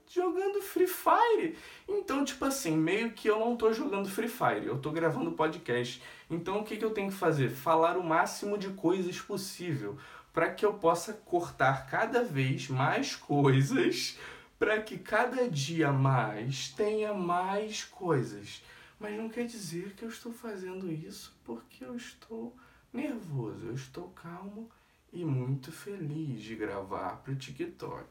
[0.08, 1.58] jogando Free Fire.
[1.88, 6.02] Então, tipo assim, meio que eu não tô jogando Free Fire, eu tô gravando podcast.
[6.30, 7.50] Então, o que, que eu tenho que fazer?
[7.50, 9.98] Falar o máximo de coisas possível
[10.32, 14.20] para que eu possa cortar cada vez mais coisas,
[14.60, 18.62] para que cada dia mais tenha mais coisas.
[19.00, 22.56] Mas não quer dizer que eu estou fazendo isso porque eu estou
[22.92, 24.70] nervoso, eu estou calmo
[25.16, 28.06] e muito feliz de gravar para o TikTok,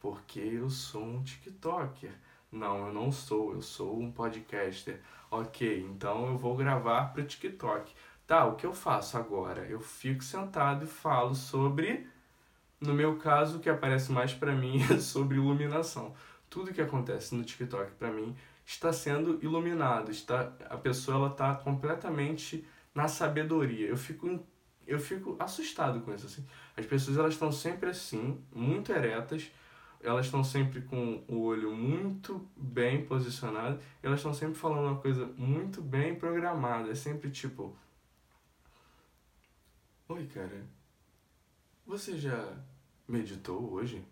[0.00, 2.10] porque eu sou um TikToker.
[2.50, 5.00] Não, eu não sou, eu sou um podcaster.
[5.30, 7.92] Ok, então eu vou gravar para o TikTok.
[8.26, 9.66] Tá, o que eu faço agora?
[9.66, 12.06] Eu fico sentado e falo sobre.
[12.80, 16.14] No meu caso, o que aparece mais para mim é sobre iluminação.
[16.48, 18.34] Tudo que acontece no TikTok para mim
[18.64, 23.86] está sendo iluminado, está a pessoa ela está completamente na sabedoria.
[23.88, 24.42] Eu fico
[24.88, 26.44] eu fico assustado com isso assim.
[26.74, 29.50] As pessoas elas estão sempre assim, muito eretas,
[30.00, 35.26] elas estão sempre com o olho muito bem posicionado, elas estão sempre falando uma coisa
[35.36, 36.90] muito bem programada.
[36.90, 37.76] É sempre tipo:
[40.08, 40.66] Oi, cara,
[41.86, 42.56] você já
[43.06, 44.02] meditou hoje?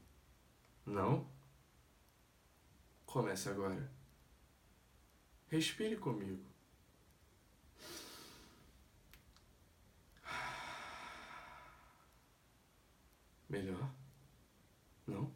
[0.84, 1.26] Não?
[3.06, 3.90] Comece agora.
[5.48, 6.55] Respire comigo.
[13.48, 13.90] Melhor?
[15.06, 15.32] Não?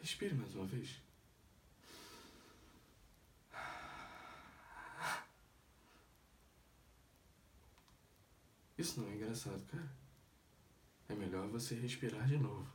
[0.00, 1.00] Respire mais uma vez.
[8.76, 9.90] Isso não é engraçado, cara.
[11.08, 12.70] É melhor você respirar de novo.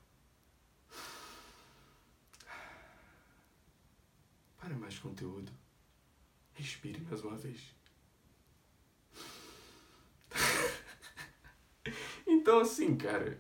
[4.58, 5.52] Para mais conteúdo.
[6.54, 7.76] Respire mais uma vez.
[12.50, 13.40] então assim, cara,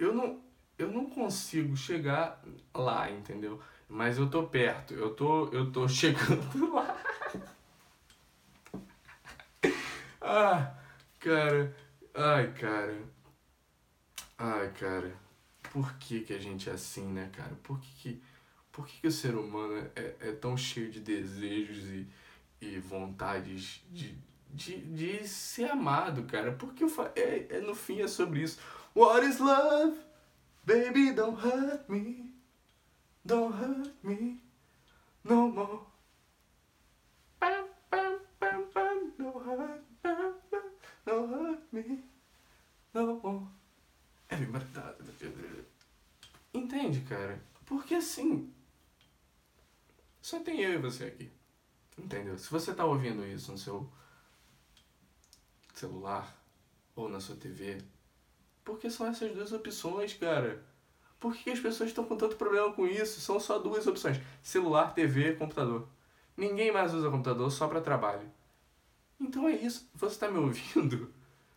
[0.00, 0.42] eu não
[0.76, 2.42] eu não consigo chegar
[2.74, 3.62] lá, entendeu?
[3.88, 7.00] Mas eu tô perto, eu tô, eu tô chegando lá.
[10.20, 10.74] ah,
[11.20, 11.76] cara,
[12.12, 12.98] ai, cara.
[14.36, 15.14] Ai, cara.
[15.72, 17.54] Por que que a gente é assim, né, cara?
[17.62, 18.22] Por que que,
[18.72, 22.08] por que, que o ser humano é, é tão cheio de desejos e,
[22.60, 24.18] e vontades de,
[24.50, 26.52] de, de ser amado, cara?
[26.52, 28.58] Porque eu, é, é, no fim é sobre isso.
[28.94, 29.98] What is love?
[30.64, 32.34] Baby, don't hurt me.
[33.24, 34.40] Don't hurt me
[35.22, 35.80] no more.
[37.40, 39.12] Bam, bam, bam, bam.
[39.18, 40.62] Don't hurt, bam, bam.
[41.04, 42.04] Don't hurt me
[42.94, 43.46] no more.
[44.28, 44.64] Everybody
[46.52, 47.40] Entende, cara?
[47.64, 48.52] Porque assim.
[50.20, 51.30] Só tem eu e você aqui.
[51.98, 52.36] Entendeu?
[52.38, 53.88] Se você tá ouvindo isso no seu
[55.80, 56.36] celular
[56.94, 57.78] ou na sua TV,
[58.64, 60.64] porque são essas duas opções, cara.
[61.20, 63.20] Por que as pessoas estão com tanto problema com isso?
[63.20, 65.88] São só duas opções: celular, TV, computador.
[66.36, 68.30] Ninguém mais usa computador só para trabalho.
[69.20, 69.88] Então é isso.
[69.94, 71.12] Você está me ouvindo?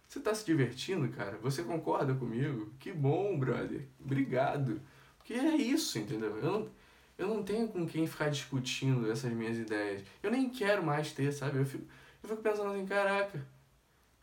[0.08, 1.38] Você está se divertindo, cara?
[1.38, 2.74] Você concorda comigo?
[2.80, 3.88] Que bom, brother.
[4.04, 4.82] Obrigado.
[5.18, 6.36] Porque é isso, entendeu?
[6.38, 6.70] Eu não,
[7.18, 10.04] eu não tenho com quem ficar discutindo essas minhas ideias.
[10.24, 11.60] Eu nem quero mais ter, sabe?
[11.60, 11.86] Eu fico,
[12.24, 13.46] eu fico pensando assim, caraca,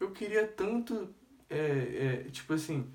[0.01, 1.15] eu queria tanto
[1.49, 2.91] é, é, tipo assim,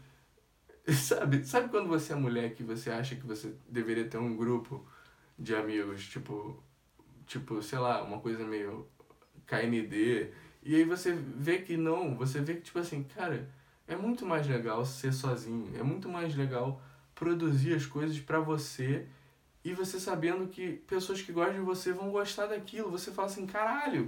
[0.93, 4.85] sabe, sabe quando você é mulher que você acha que você deveria ter um grupo
[5.37, 6.61] de amigos, tipo,
[7.25, 8.87] tipo, sei lá, uma coisa meio
[9.45, 10.31] KND,
[10.63, 13.49] e aí você vê que não, você vê que tipo assim, cara,
[13.87, 16.81] é muito mais legal ser sozinho, é muito mais legal
[17.15, 19.07] produzir as coisas para você
[19.63, 23.45] e você sabendo que pessoas que gostam de você vão gostar daquilo, você fala assim,
[23.45, 24.07] caralho,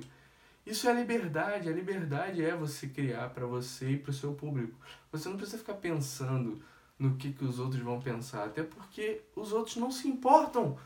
[0.65, 1.69] isso é liberdade.
[1.69, 4.77] A liberdade é você criar para você e para o seu público.
[5.11, 6.61] Você não precisa ficar pensando
[6.97, 10.77] no que, que os outros vão pensar, até porque os outros não se importam.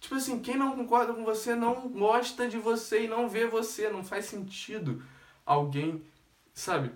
[0.00, 3.88] Tipo assim, quem não concorda com você não gosta de você e não vê você,
[3.88, 5.02] não faz sentido
[5.44, 6.04] alguém,
[6.52, 6.92] sabe?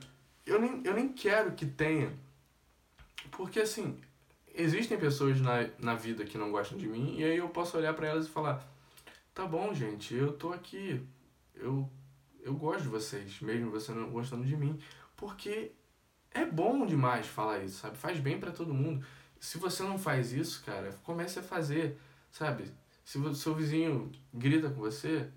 [0.47, 2.13] Eu nem, eu nem quero que tenha.
[3.31, 3.99] Porque assim,
[4.55, 7.95] existem pessoas na, na vida que não gostam de mim e aí eu posso olhar
[7.95, 8.65] para elas e falar:
[9.35, 11.01] "Tá bom, gente, eu tô aqui.
[11.55, 11.89] Eu
[12.43, 14.79] eu gosto de vocês, mesmo você não gostando de mim,
[15.17, 15.73] porque
[16.31, 17.97] é bom demais falar isso, sabe?
[17.97, 19.05] Faz bem para todo mundo.
[19.39, 21.99] Se você não faz isso, cara, comece a fazer,
[22.31, 22.73] sabe?
[23.05, 25.29] Se o seu vizinho grita com você,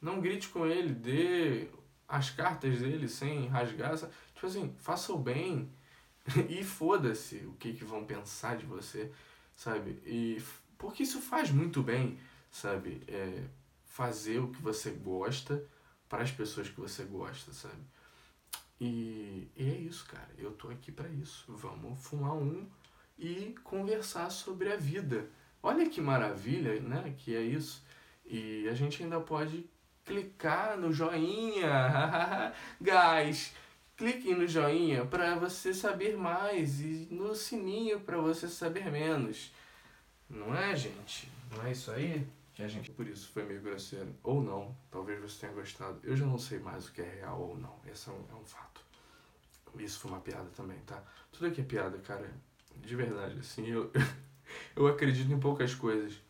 [0.00, 1.68] não grite com ele, dê
[2.06, 4.12] as cartas dele sem rasgar, sabe?
[4.34, 5.70] tipo assim, faça o bem
[6.48, 9.12] e foda-se o que, que vão pensar de você,
[9.54, 10.00] sabe?
[10.06, 10.42] E
[10.78, 12.18] porque isso faz muito bem,
[12.50, 13.02] sabe?
[13.08, 13.42] É,
[13.84, 15.62] fazer o que você gosta
[16.08, 17.82] para as pessoas que você gosta, sabe?
[18.80, 20.28] E, e, é isso, cara.
[20.38, 21.44] Eu tô aqui para isso.
[21.48, 22.66] Vamos fumar um
[23.18, 25.26] e conversar sobre a vida.
[25.62, 27.14] Olha que maravilha, né?
[27.18, 27.84] Que é isso.
[28.24, 29.68] E a gente ainda pode
[30.04, 32.52] clicar no joinha.
[32.80, 33.54] Guys,
[33.96, 39.52] clique no joinha para você saber mais e no sininho para você saber menos.
[40.30, 41.28] Não é, gente?
[41.50, 42.26] Não é isso aí?
[42.58, 44.12] Que a gente por isso foi meio grosseiro.
[44.20, 46.00] Ou não, talvez você tenha gostado.
[46.02, 47.78] Eu já não sei mais o que é real ou não.
[47.86, 48.80] Esse é um, é um fato.
[49.78, 51.00] Isso foi uma piada também, tá?
[51.30, 52.28] Tudo aqui é piada, cara.
[52.74, 53.92] De verdade, assim, eu,
[54.74, 56.20] eu acredito em poucas coisas.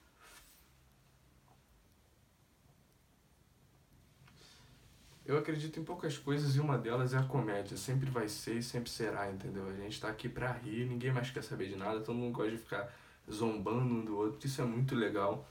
[5.25, 7.79] Eu acredito em poucas coisas e uma delas é a comédia.
[7.79, 9.67] Sempre vai ser e sempre será, entendeu?
[9.67, 12.51] A gente tá aqui pra rir, ninguém mais quer saber de nada, todo mundo gosta
[12.51, 12.95] de ficar
[13.33, 14.47] zombando um do outro.
[14.47, 15.49] Isso é muito legal.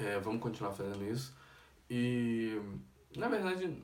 [0.00, 1.34] É, vamos continuar fazendo isso.
[1.90, 2.60] E,
[3.16, 3.82] na verdade,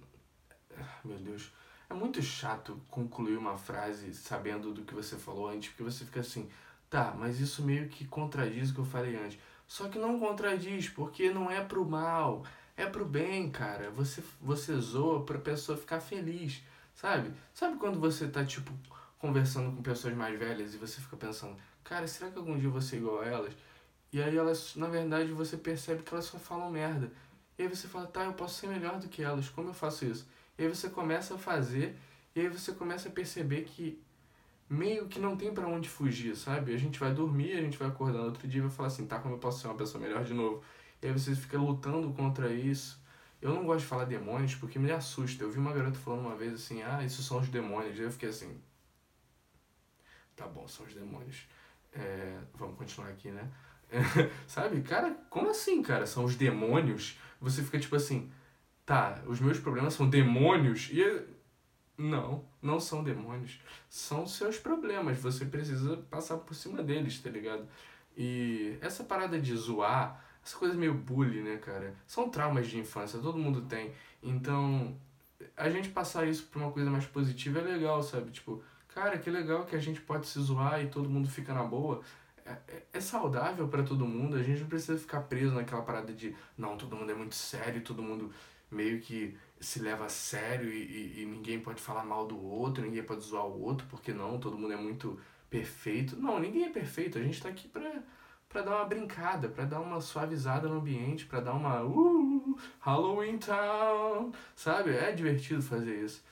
[1.04, 1.52] meu Deus,
[1.88, 6.20] é muito chato concluir uma frase sabendo do que você falou antes, porque você fica
[6.20, 6.48] assim,
[6.94, 9.36] Tá, mas isso meio que contradiz o que eu falei antes.
[9.66, 12.44] Só que não contradiz, porque não é pro mal,
[12.76, 13.90] é pro bem, cara.
[13.90, 16.62] Você, você zoa pra pessoa ficar feliz,
[16.94, 17.32] sabe?
[17.52, 18.72] Sabe quando você tá, tipo,
[19.18, 22.70] conversando com pessoas mais velhas e você fica pensando, cara, será que algum dia eu
[22.70, 23.54] vou ser igual a elas?
[24.14, 27.10] E aí elas, na verdade, você percebe que elas só falam merda.
[27.58, 30.04] E aí você fala, tá, eu posso ser melhor do que elas, como eu faço
[30.04, 30.24] isso?
[30.56, 31.96] E aí você começa a fazer,
[32.32, 34.00] e aí você começa a perceber que
[34.70, 36.72] meio que não tem para onde fugir, sabe?
[36.72, 39.04] A gente vai dormir, a gente vai acordar no outro dia e vai falar assim,
[39.04, 40.62] tá, como eu posso ser uma pessoa melhor de novo?
[41.02, 43.02] E aí você fica lutando contra isso.
[43.42, 45.42] Eu não gosto de falar demônios porque me assusta.
[45.42, 47.98] Eu vi uma garota falando uma vez assim, ah, isso são os demônios.
[47.98, 48.56] E eu fiquei assim,
[50.36, 51.48] tá bom, são os demônios.
[51.92, 53.50] É, vamos continuar aqui, né?
[54.46, 54.82] sabe?
[54.82, 56.06] Cara, como assim, cara?
[56.06, 57.18] São os demônios?
[57.40, 58.30] Você fica tipo assim,
[58.84, 60.88] tá, os meus problemas são demônios?
[60.92, 61.24] E
[61.96, 63.60] não, não são demônios.
[63.88, 65.18] São seus problemas.
[65.18, 67.66] Você precisa passar por cima deles, tá ligado?
[68.16, 71.94] E essa parada de zoar, essa coisa meio bullying, né, cara?
[72.06, 73.92] São traumas de infância, todo mundo tem.
[74.22, 74.96] Então,
[75.56, 78.30] a gente passar isso pra uma coisa mais positiva é legal, sabe?
[78.30, 81.64] Tipo, cara, que legal que a gente pode se zoar e todo mundo fica na
[81.64, 82.02] boa.
[82.44, 86.12] É, é, é saudável para todo mundo, a gente não precisa ficar preso naquela parada
[86.12, 88.30] de não, todo mundo é muito sério, todo mundo
[88.70, 92.84] meio que se leva a sério e, e, e, ninguém pode falar mal do outro,
[92.84, 95.18] ninguém pode zoar o outro, porque não, todo mundo é muito
[95.48, 96.16] perfeito.
[96.16, 98.02] Não, ninguém é perfeito, a gente tá aqui pra,
[98.48, 103.38] pra dar uma brincada, pra dar uma suavizada no ambiente, pra dar uma uh, Halloween
[103.38, 104.90] Town, sabe?
[104.90, 106.22] É divertido fazer isso.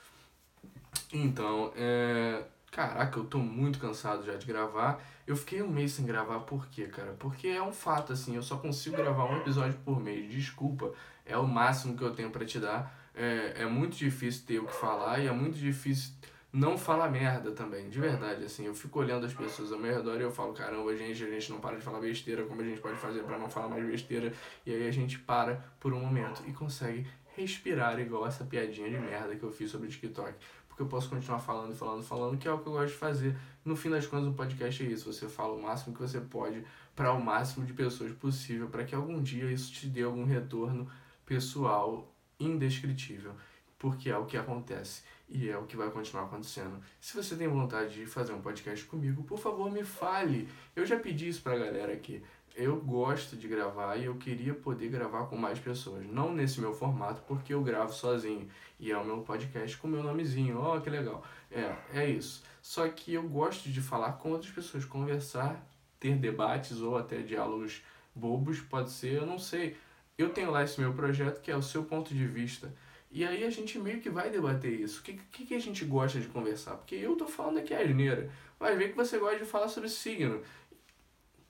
[1.11, 2.43] Então, é...
[2.73, 4.99] Caraca, eu tô muito cansado já de gravar.
[5.27, 7.15] Eu fiquei um mês sem gravar, por quê, cara?
[7.19, 10.29] Porque é um fato, assim, eu só consigo gravar um episódio por mês.
[10.29, 10.91] Desculpa,
[11.23, 14.65] é o máximo que eu tenho para te dar é, é muito difícil ter o
[14.65, 16.13] que falar e é muito difícil
[16.51, 20.19] não falar merda também, de verdade, assim, eu fico olhando as pessoas ao meu redor
[20.19, 22.79] e eu falo, caramba, gente, a gente não para de falar besteira, como a gente
[22.79, 24.31] pode fazer para não falar mais besteira,
[24.63, 28.97] e aí a gente para por um momento e consegue respirar igual essa piadinha de
[28.97, 30.33] merda que eu fiz sobre o TikTok,
[30.67, 33.35] porque eu posso continuar falando, falando, falando, que é o que eu gosto de fazer.
[33.63, 36.63] No fim das contas, o podcast é isso, você fala o máximo que você pode
[36.95, 40.89] para o máximo de pessoas possível, para que algum dia isso te dê algum retorno
[41.25, 43.33] pessoal indescritível,
[43.77, 46.79] porque é o que acontece e é o que vai continuar acontecendo.
[46.99, 50.47] Se você tem vontade de fazer um podcast comigo, por favor, me fale.
[50.75, 52.21] Eu já pedi isso pra galera aqui.
[52.55, 56.05] Eu gosto de gravar e eu queria poder gravar com mais pessoas.
[56.05, 58.47] Não nesse meu formato, porque eu gravo sozinho.
[58.79, 60.59] E é o meu podcast com meu nomezinho.
[60.59, 61.23] Ó, oh, que legal.
[61.51, 62.43] É, é isso.
[62.61, 65.67] Só que eu gosto de falar com outras pessoas, conversar,
[65.99, 67.81] ter debates ou até diálogos
[68.13, 69.75] bobos, pode ser, eu não sei
[70.17, 72.73] eu tenho lá esse meu projeto que é o seu ponto de vista.
[73.11, 74.99] E aí a gente meio que vai debater isso.
[74.99, 76.75] O que, que, que a gente gosta de conversar?
[76.75, 78.29] Porque eu tô falando aqui a asneira.
[78.59, 80.41] Vai ver que você gosta de falar sobre signo.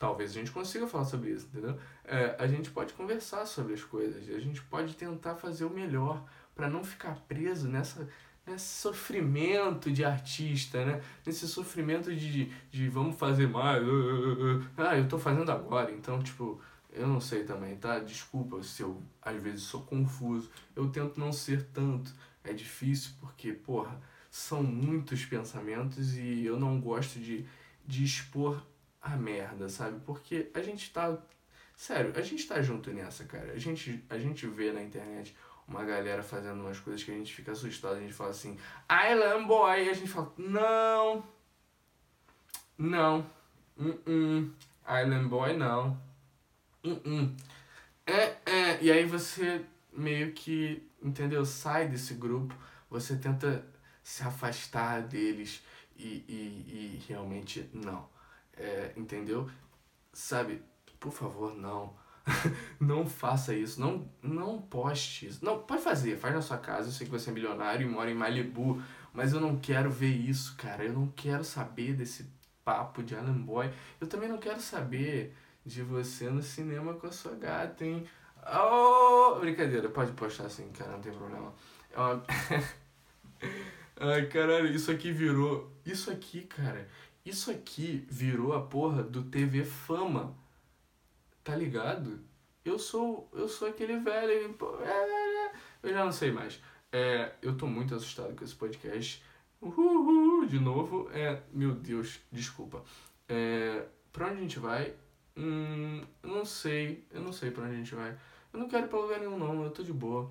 [0.04, 1.80] Talvez a gente consiga falar sobre isso, entendeu?
[2.04, 4.30] É, a gente pode conversar sobre as coisas.
[4.36, 6.22] A gente pode tentar fazer o melhor
[6.54, 8.10] para não ficar preso nessa,
[8.46, 11.02] nesse sofrimento de artista, né?
[11.26, 13.82] Nesse sofrimento de, de, de vamos fazer mais.
[14.76, 15.90] Ah, eu tô fazendo agora.
[15.90, 16.60] Então, tipo
[16.92, 18.00] eu não sei também, tá?
[18.00, 20.52] Desculpa se eu às vezes sou confuso.
[20.76, 22.14] Eu tento não ser tanto.
[22.44, 23.98] É difícil porque, porra,
[24.30, 27.46] são muitos pensamentos e eu não gosto de,
[27.88, 28.62] de expor
[29.04, 30.00] a merda, sabe?
[30.06, 31.16] Porque a gente tá.
[31.76, 33.52] Sério, a gente tá junto nessa, cara.
[33.52, 35.36] A gente, a gente vê na internet
[35.68, 37.96] uma galera fazendo umas coisas que a gente fica assustado.
[37.96, 38.58] A gente fala assim,
[38.90, 39.86] Island Boy.
[39.86, 41.24] E a gente fala, não.
[42.78, 43.26] Não.
[43.78, 44.52] Uh -uh.
[44.88, 45.98] Island Boy, não
[46.84, 47.36] -uh.
[48.06, 51.46] É, é, e aí você meio que, entendeu?
[51.46, 52.54] Sai desse grupo,
[52.90, 53.66] você tenta
[54.04, 55.64] se afastar deles
[55.98, 58.10] e, e, e realmente não.
[58.56, 59.50] É, entendeu?
[60.12, 60.62] Sabe,
[61.00, 61.96] por favor, não.
[62.80, 65.44] não faça isso, não, não poste isso.
[65.44, 66.88] Não, pode fazer, faz na sua casa.
[66.88, 68.82] Eu sei que você é milionário e mora em Malibu,
[69.14, 70.84] mas eu não quero ver isso, cara.
[70.86, 72.32] Eu não quero saber desse
[72.64, 73.70] papo de Alan Boy.
[74.00, 75.36] Eu também não quero saber
[75.66, 78.08] de você no cinema com a sua gata, hein?
[78.46, 79.40] Oh!
[79.40, 81.54] Brincadeira, pode postar assim, cara, não tem problema.
[81.92, 82.24] É uma...
[83.96, 85.72] Ai, caralho, isso aqui virou.
[85.86, 86.88] Isso aqui, cara.
[87.26, 90.36] Isso aqui virou a porra do TV Fama.
[91.44, 92.20] Tá ligado?
[92.66, 93.30] Eu sou.
[93.34, 94.56] Eu sou aquele velho.
[94.82, 95.52] É,
[95.82, 96.62] eu já não sei mais.
[96.92, 99.24] É, eu tô muito assustado com esse podcast.
[99.62, 101.10] Uhul, de novo.
[101.12, 102.84] É, meu Deus, desculpa.
[103.28, 104.94] É, pra onde a gente vai?
[105.38, 107.06] Hum, eu não sei.
[107.10, 108.18] Eu não sei pra onde a gente vai.
[108.52, 109.64] Eu não quero ir pra lugar nenhum, não.
[109.64, 110.30] Eu tô de boa.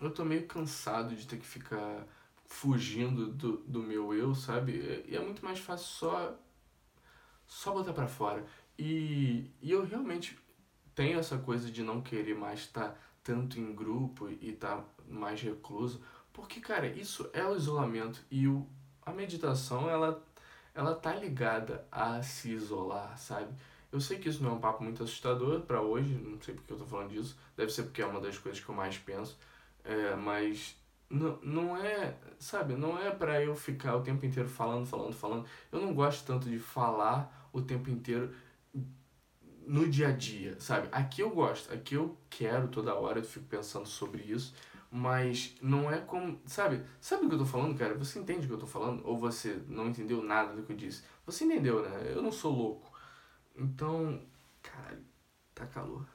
[0.00, 2.06] Eu tô meio cansado de ter que ficar
[2.46, 5.04] fugindo do, do meu eu, sabe?
[5.08, 6.38] E é muito mais fácil só
[7.46, 8.44] só botar pra fora.
[8.78, 10.38] E, e eu realmente
[10.94, 14.84] tenho essa coisa de não querer mais estar tá tanto em grupo e estar tá
[15.08, 18.66] mais recluso, porque, cara, isso é o isolamento e o,
[19.02, 20.22] a meditação, ela,
[20.74, 23.54] ela tá ligada a se isolar, sabe?
[23.90, 26.72] Eu sei que isso não é um papo muito assustador para hoje, não sei porque
[26.72, 29.38] eu tô falando disso, deve ser porque é uma das coisas que eu mais penso,
[29.84, 30.76] é, mas
[31.08, 35.46] não, não é, sabe, não é para eu ficar o tempo inteiro falando, falando, falando.
[35.70, 38.34] Eu não gosto tanto de falar o tempo inteiro
[39.66, 40.88] no dia a dia, sabe?
[40.92, 44.54] Aqui eu gosto, aqui eu quero toda hora, eu fico pensando sobre isso,
[44.90, 46.82] mas não é como, sabe?
[47.00, 47.94] Sabe o que eu tô falando, cara?
[47.94, 49.02] Você entende o que eu tô falando?
[49.06, 51.02] Ou você não entendeu nada do que eu disse?
[51.26, 52.12] Você entendeu, né?
[52.14, 52.92] Eu não sou louco.
[53.56, 54.20] Então,
[54.62, 55.04] caralho,
[55.54, 56.13] tá calor.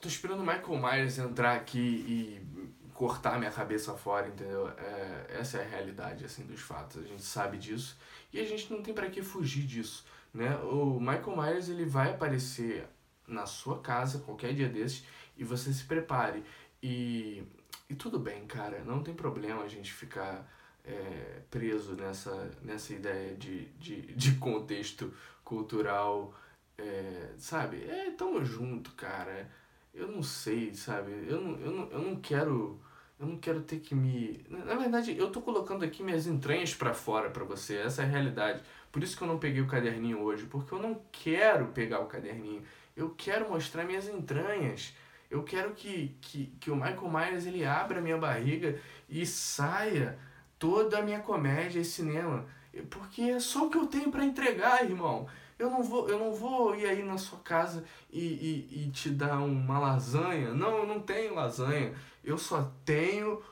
[0.00, 2.46] Tô esperando o Michael Myers entrar aqui e
[2.92, 4.68] cortar minha cabeça fora, entendeu?
[4.68, 7.02] É, essa é a realidade, assim, dos fatos.
[7.02, 7.96] A gente sabe disso
[8.32, 10.56] e a gente não tem para que fugir disso, né?
[10.56, 12.86] O Michael Myers, ele vai aparecer
[13.26, 15.04] na sua casa qualquer dia desses
[15.36, 16.44] e você se prepare.
[16.82, 17.42] E,
[17.88, 20.48] e tudo bem, cara, não tem problema a gente ficar
[20.84, 25.12] é, preso nessa, nessa ideia de, de, de contexto
[25.44, 26.34] cultural,
[26.78, 27.84] é, sabe?
[27.84, 29.50] É, tamo junto, cara.
[29.96, 31.10] Eu não sei, sabe?
[31.26, 32.78] Eu não, eu não, eu não quero
[33.18, 34.44] eu não quero ter que me.
[34.50, 38.08] Na verdade, eu tô colocando aqui minhas entranhas para fora para você, essa é a
[38.08, 38.62] realidade.
[38.92, 42.06] Por isso que eu não peguei o caderninho hoje, porque eu não quero pegar o
[42.06, 42.62] caderninho.
[42.94, 44.94] Eu quero mostrar minhas entranhas.
[45.30, 48.78] Eu quero que, que, que o Michael Myers ele abra minha barriga
[49.08, 50.18] e saia
[50.58, 52.46] toda a minha comédia e cinema.
[52.90, 55.26] Porque é só o que eu tenho para entregar, irmão.
[55.58, 59.10] Eu não vou, eu não vou ir aí na sua casa e, e, e te
[59.10, 60.52] dar uma lasanha.
[60.52, 61.94] Não, eu não tenho lasanha.
[62.22, 63.42] Eu só tenho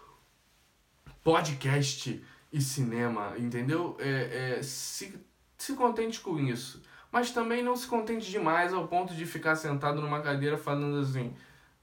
[1.23, 3.97] podcast e cinema, entendeu?
[3.99, 5.19] É, é, se,
[5.57, 6.83] se contente com isso.
[7.11, 11.35] Mas também não se contente demais ao ponto de ficar sentado numa cadeira falando assim,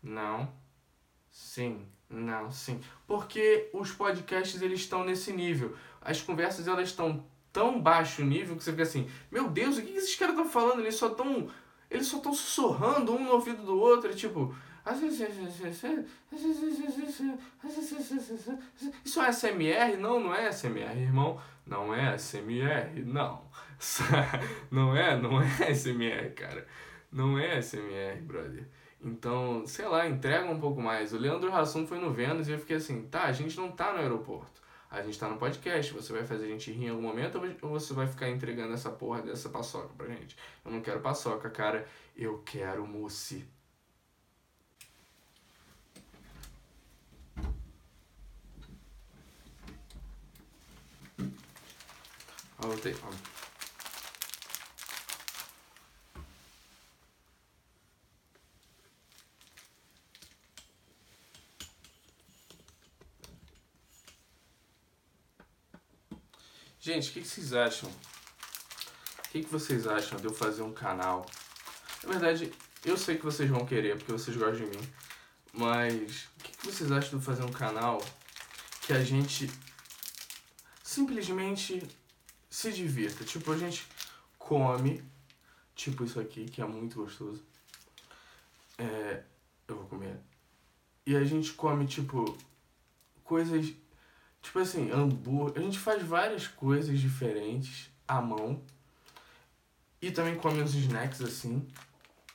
[0.04, 0.52] não,
[1.30, 2.80] sim, não, sim.
[3.08, 5.76] Porque os podcasts eles estão nesse nível.
[6.02, 9.92] As conversas elas estão tão baixo nível que você fica assim, meu Deus, o que
[9.96, 10.80] esses caras estão falando?
[10.80, 11.50] Eles só estão
[11.90, 14.56] eles só estão sussurrando um no ouvido do outro, tipo,
[19.06, 19.98] isso é SMR?
[19.98, 21.40] Não, não é SMR, irmão.
[21.66, 23.44] Não é SMR, não.
[24.70, 26.68] Não é, não é SMR, cara.
[27.12, 28.68] Não é SMR, brother.
[29.04, 31.14] Então, sei lá, entrega um pouco mais.
[31.14, 33.92] O Leandro Hassum foi no Vênus e eu fiquei assim, tá, a gente não tá
[33.92, 34.61] no aeroporto.
[34.92, 37.70] A gente tá no podcast, você vai fazer a gente rir em algum momento ou
[37.70, 40.36] você vai ficar entregando essa porra dessa paçoca pra gente?
[40.66, 41.88] Eu não quero paçoca, cara.
[42.14, 43.48] Eu quero mousse.
[52.60, 52.94] Voltei.
[66.84, 67.88] Gente, o que, que, vocês acham?
[67.88, 71.28] O que, que vocês acham de eu fazer um canal?
[72.04, 72.52] Na verdade,
[72.84, 74.84] eu sei que vocês vão querer, porque vocês gostam de mim.
[75.54, 78.04] Mas o que, que vocês acham de eu fazer um canal
[78.82, 79.48] que a gente
[80.82, 81.88] simplesmente
[82.50, 83.24] se divirta?
[83.26, 83.86] Tipo, a gente
[84.40, 85.04] come,
[85.76, 87.44] tipo isso aqui, que é muito gostoso.
[88.80, 89.22] É,
[89.68, 90.20] eu vou comer.
[91.06, 92.36] E a gente come, tipo,
[93.24, 93.72] coisas
[94.42, 95.62] Tipo assim, hambúrguer.
[95.62, 98.62] A gente faz várias coisas diferentes à mão.
[100.02, 101.68] E também come uns snacks assim.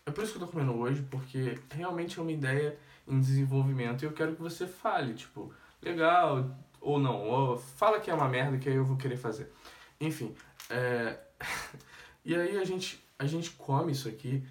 [0.04, 2.78] É por isso que eu tô comendo hoje, porque realmente é uma ideia
[3.08, 4.02] em desenvolvimento.
[4.02, 5.52] E eu quero que você fale, tipo,
[5.82, 7.28] legal ou não.
[7.28, 9.52] Ou fala que é uma merda que aí eu vou querer fazer.
[10.00, 10.34] Enfim.
[10.70, 11.18] É...
[12.24, 14.46] e aí a gente, a gente come isso aqui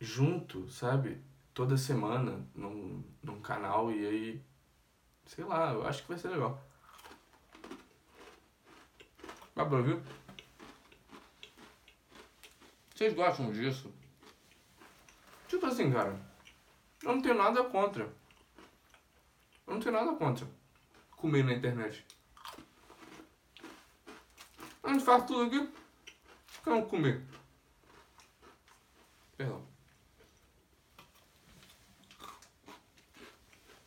[0.00, 1.20] junto, sabe?
[1.52, 4.42] Toda semana num, num canal e aí.
[5.26, 6.62] Sei lá, eu acho que vai ser legal.
[9.54, 10.02] Dá pra ouvir?
[12.94, 13.92] Vocês gostam disso?
[15.48, 16.18] Tipo assim, cara.
[17.02, 18.04] Eu não tenho nada contra.
[19.66, 20.46] Eu não tenho nada contra
[21.22, 22.04] comer na internet.
[24.82, 25.72] A gente faz tudo aqui.
[26.64, 27.24] Quero comer.
[29.36, 29.64] Perdão.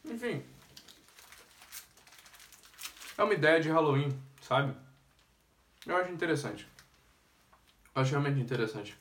[0.05, 0.45] Enfim.
[3.17, 4.84] É uma ideia de Halloween, sabe?
[5.85, 6.67] Eu acho interessante.
[7.95, 8.97] Eu acho realmente interessante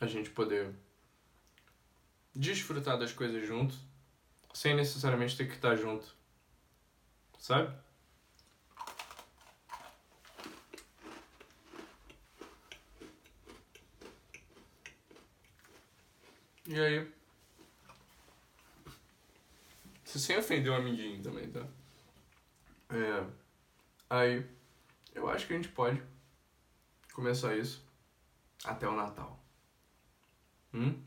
[0.00, 0.74] a gente poder
[2.34, 3.78] desfrutar das coisas juntos,
[4.52, 6.06] sem necessariamente ter que estar junto.
[7.38, 7.74] Sabe?
[16.66, 17.12] E aí?
[20.04, 21.66] Você sem ofender o amiguinho também, tá?
[22.90, 23.26] É.
[24.08, 24.46] Aí,
[25.14, 26.02] eu acho que a gente pode
[27.12, 27.84] começar isso
[28.64, 29.38] até o Natal.
[30.72, 31.00] Hum?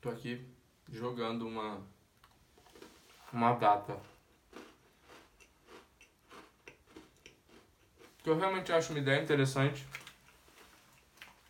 [0.00, 0.46] Tô aqui
[0.88, 1.84] jogando uma
[3.32, 4.00] uma data.
[8.22, 9.86] Que eu realmente acho uma ideia interessante.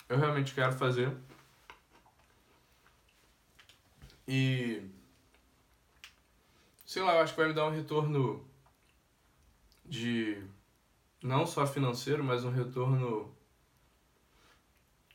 [0.08, 1.16] Eu realmente quero fazer.
[4.26, 4.82] E.
[6.84, 8.48] Sei lá, eu acho que vai me dar um retorno
[9.84, 10.42] de.
[11.26, 13.36] Não só financeiro, mas um retorno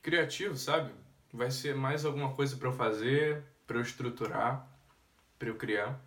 [0.02, 0.92] criativo, sabe?
[1.32, 4.68] Vai ser mais alguma coisa para eu fazer, para eu estruturar,
[5.38, 5.98] para eu criar.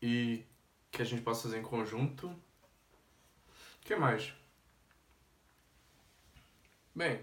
[0.00, 0.46] E
[0.92, 2.28] que a gente possa fazer em conjunto.
[2.28, 2.36] O
[3.80, 4.32] que mais?
[6.94, 7.20] Bem,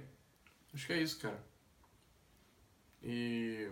[0.73, 1.41] acho que é isso, cara.
[3.01, 3.71] E.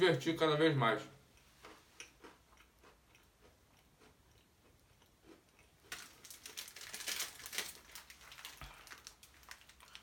[0.00, 1.02] divertir cada vez mais.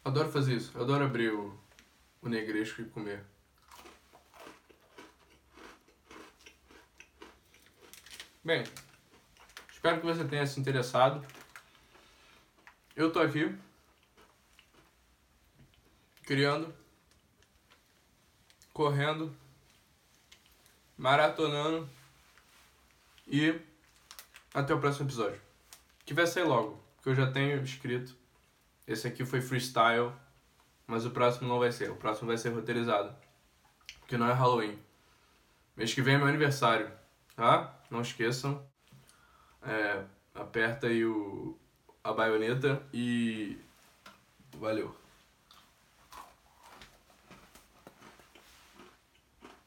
[0.05, 0.71] Adoro fazer isso.
[0.75, 1.59] Eu adoro abrir o,
[2.21, 3.25] o negresco e comer.
[8.43, 8.63] Bem,
[9.69, 11.25] espero que você tenha se interessado.
[12.95, 13.53] Eu tô aqui
[16.23, 16.73] criando,
[18.71, 19.35] correndo
[20.97, 21.87] maratonando
[23.27, 23.59] e
[24.53, 25.39] até o próximo episódio.
[26.05, 28.15] Que vai sair logo, que eu já tenho escrito.
[28.87, 30.11] Esse aqui foi freestyle,
[30.87, 31.91] mas o próximo não vai ser.
[31.91, 33.13] O próximo vai ser roteirizado.
[33.99, 34.79] Porque não é Halloween.
[35.75, 36.91] Mês que vem é meu aniversário,
[37.35, 37.77] tá?
[37.91, 38.65] Não esqueçam.
[39.61, 41.57] É, aperta aí o,
[42.03, 43.59] a baioneta e
[44.57, 44.95] valeu.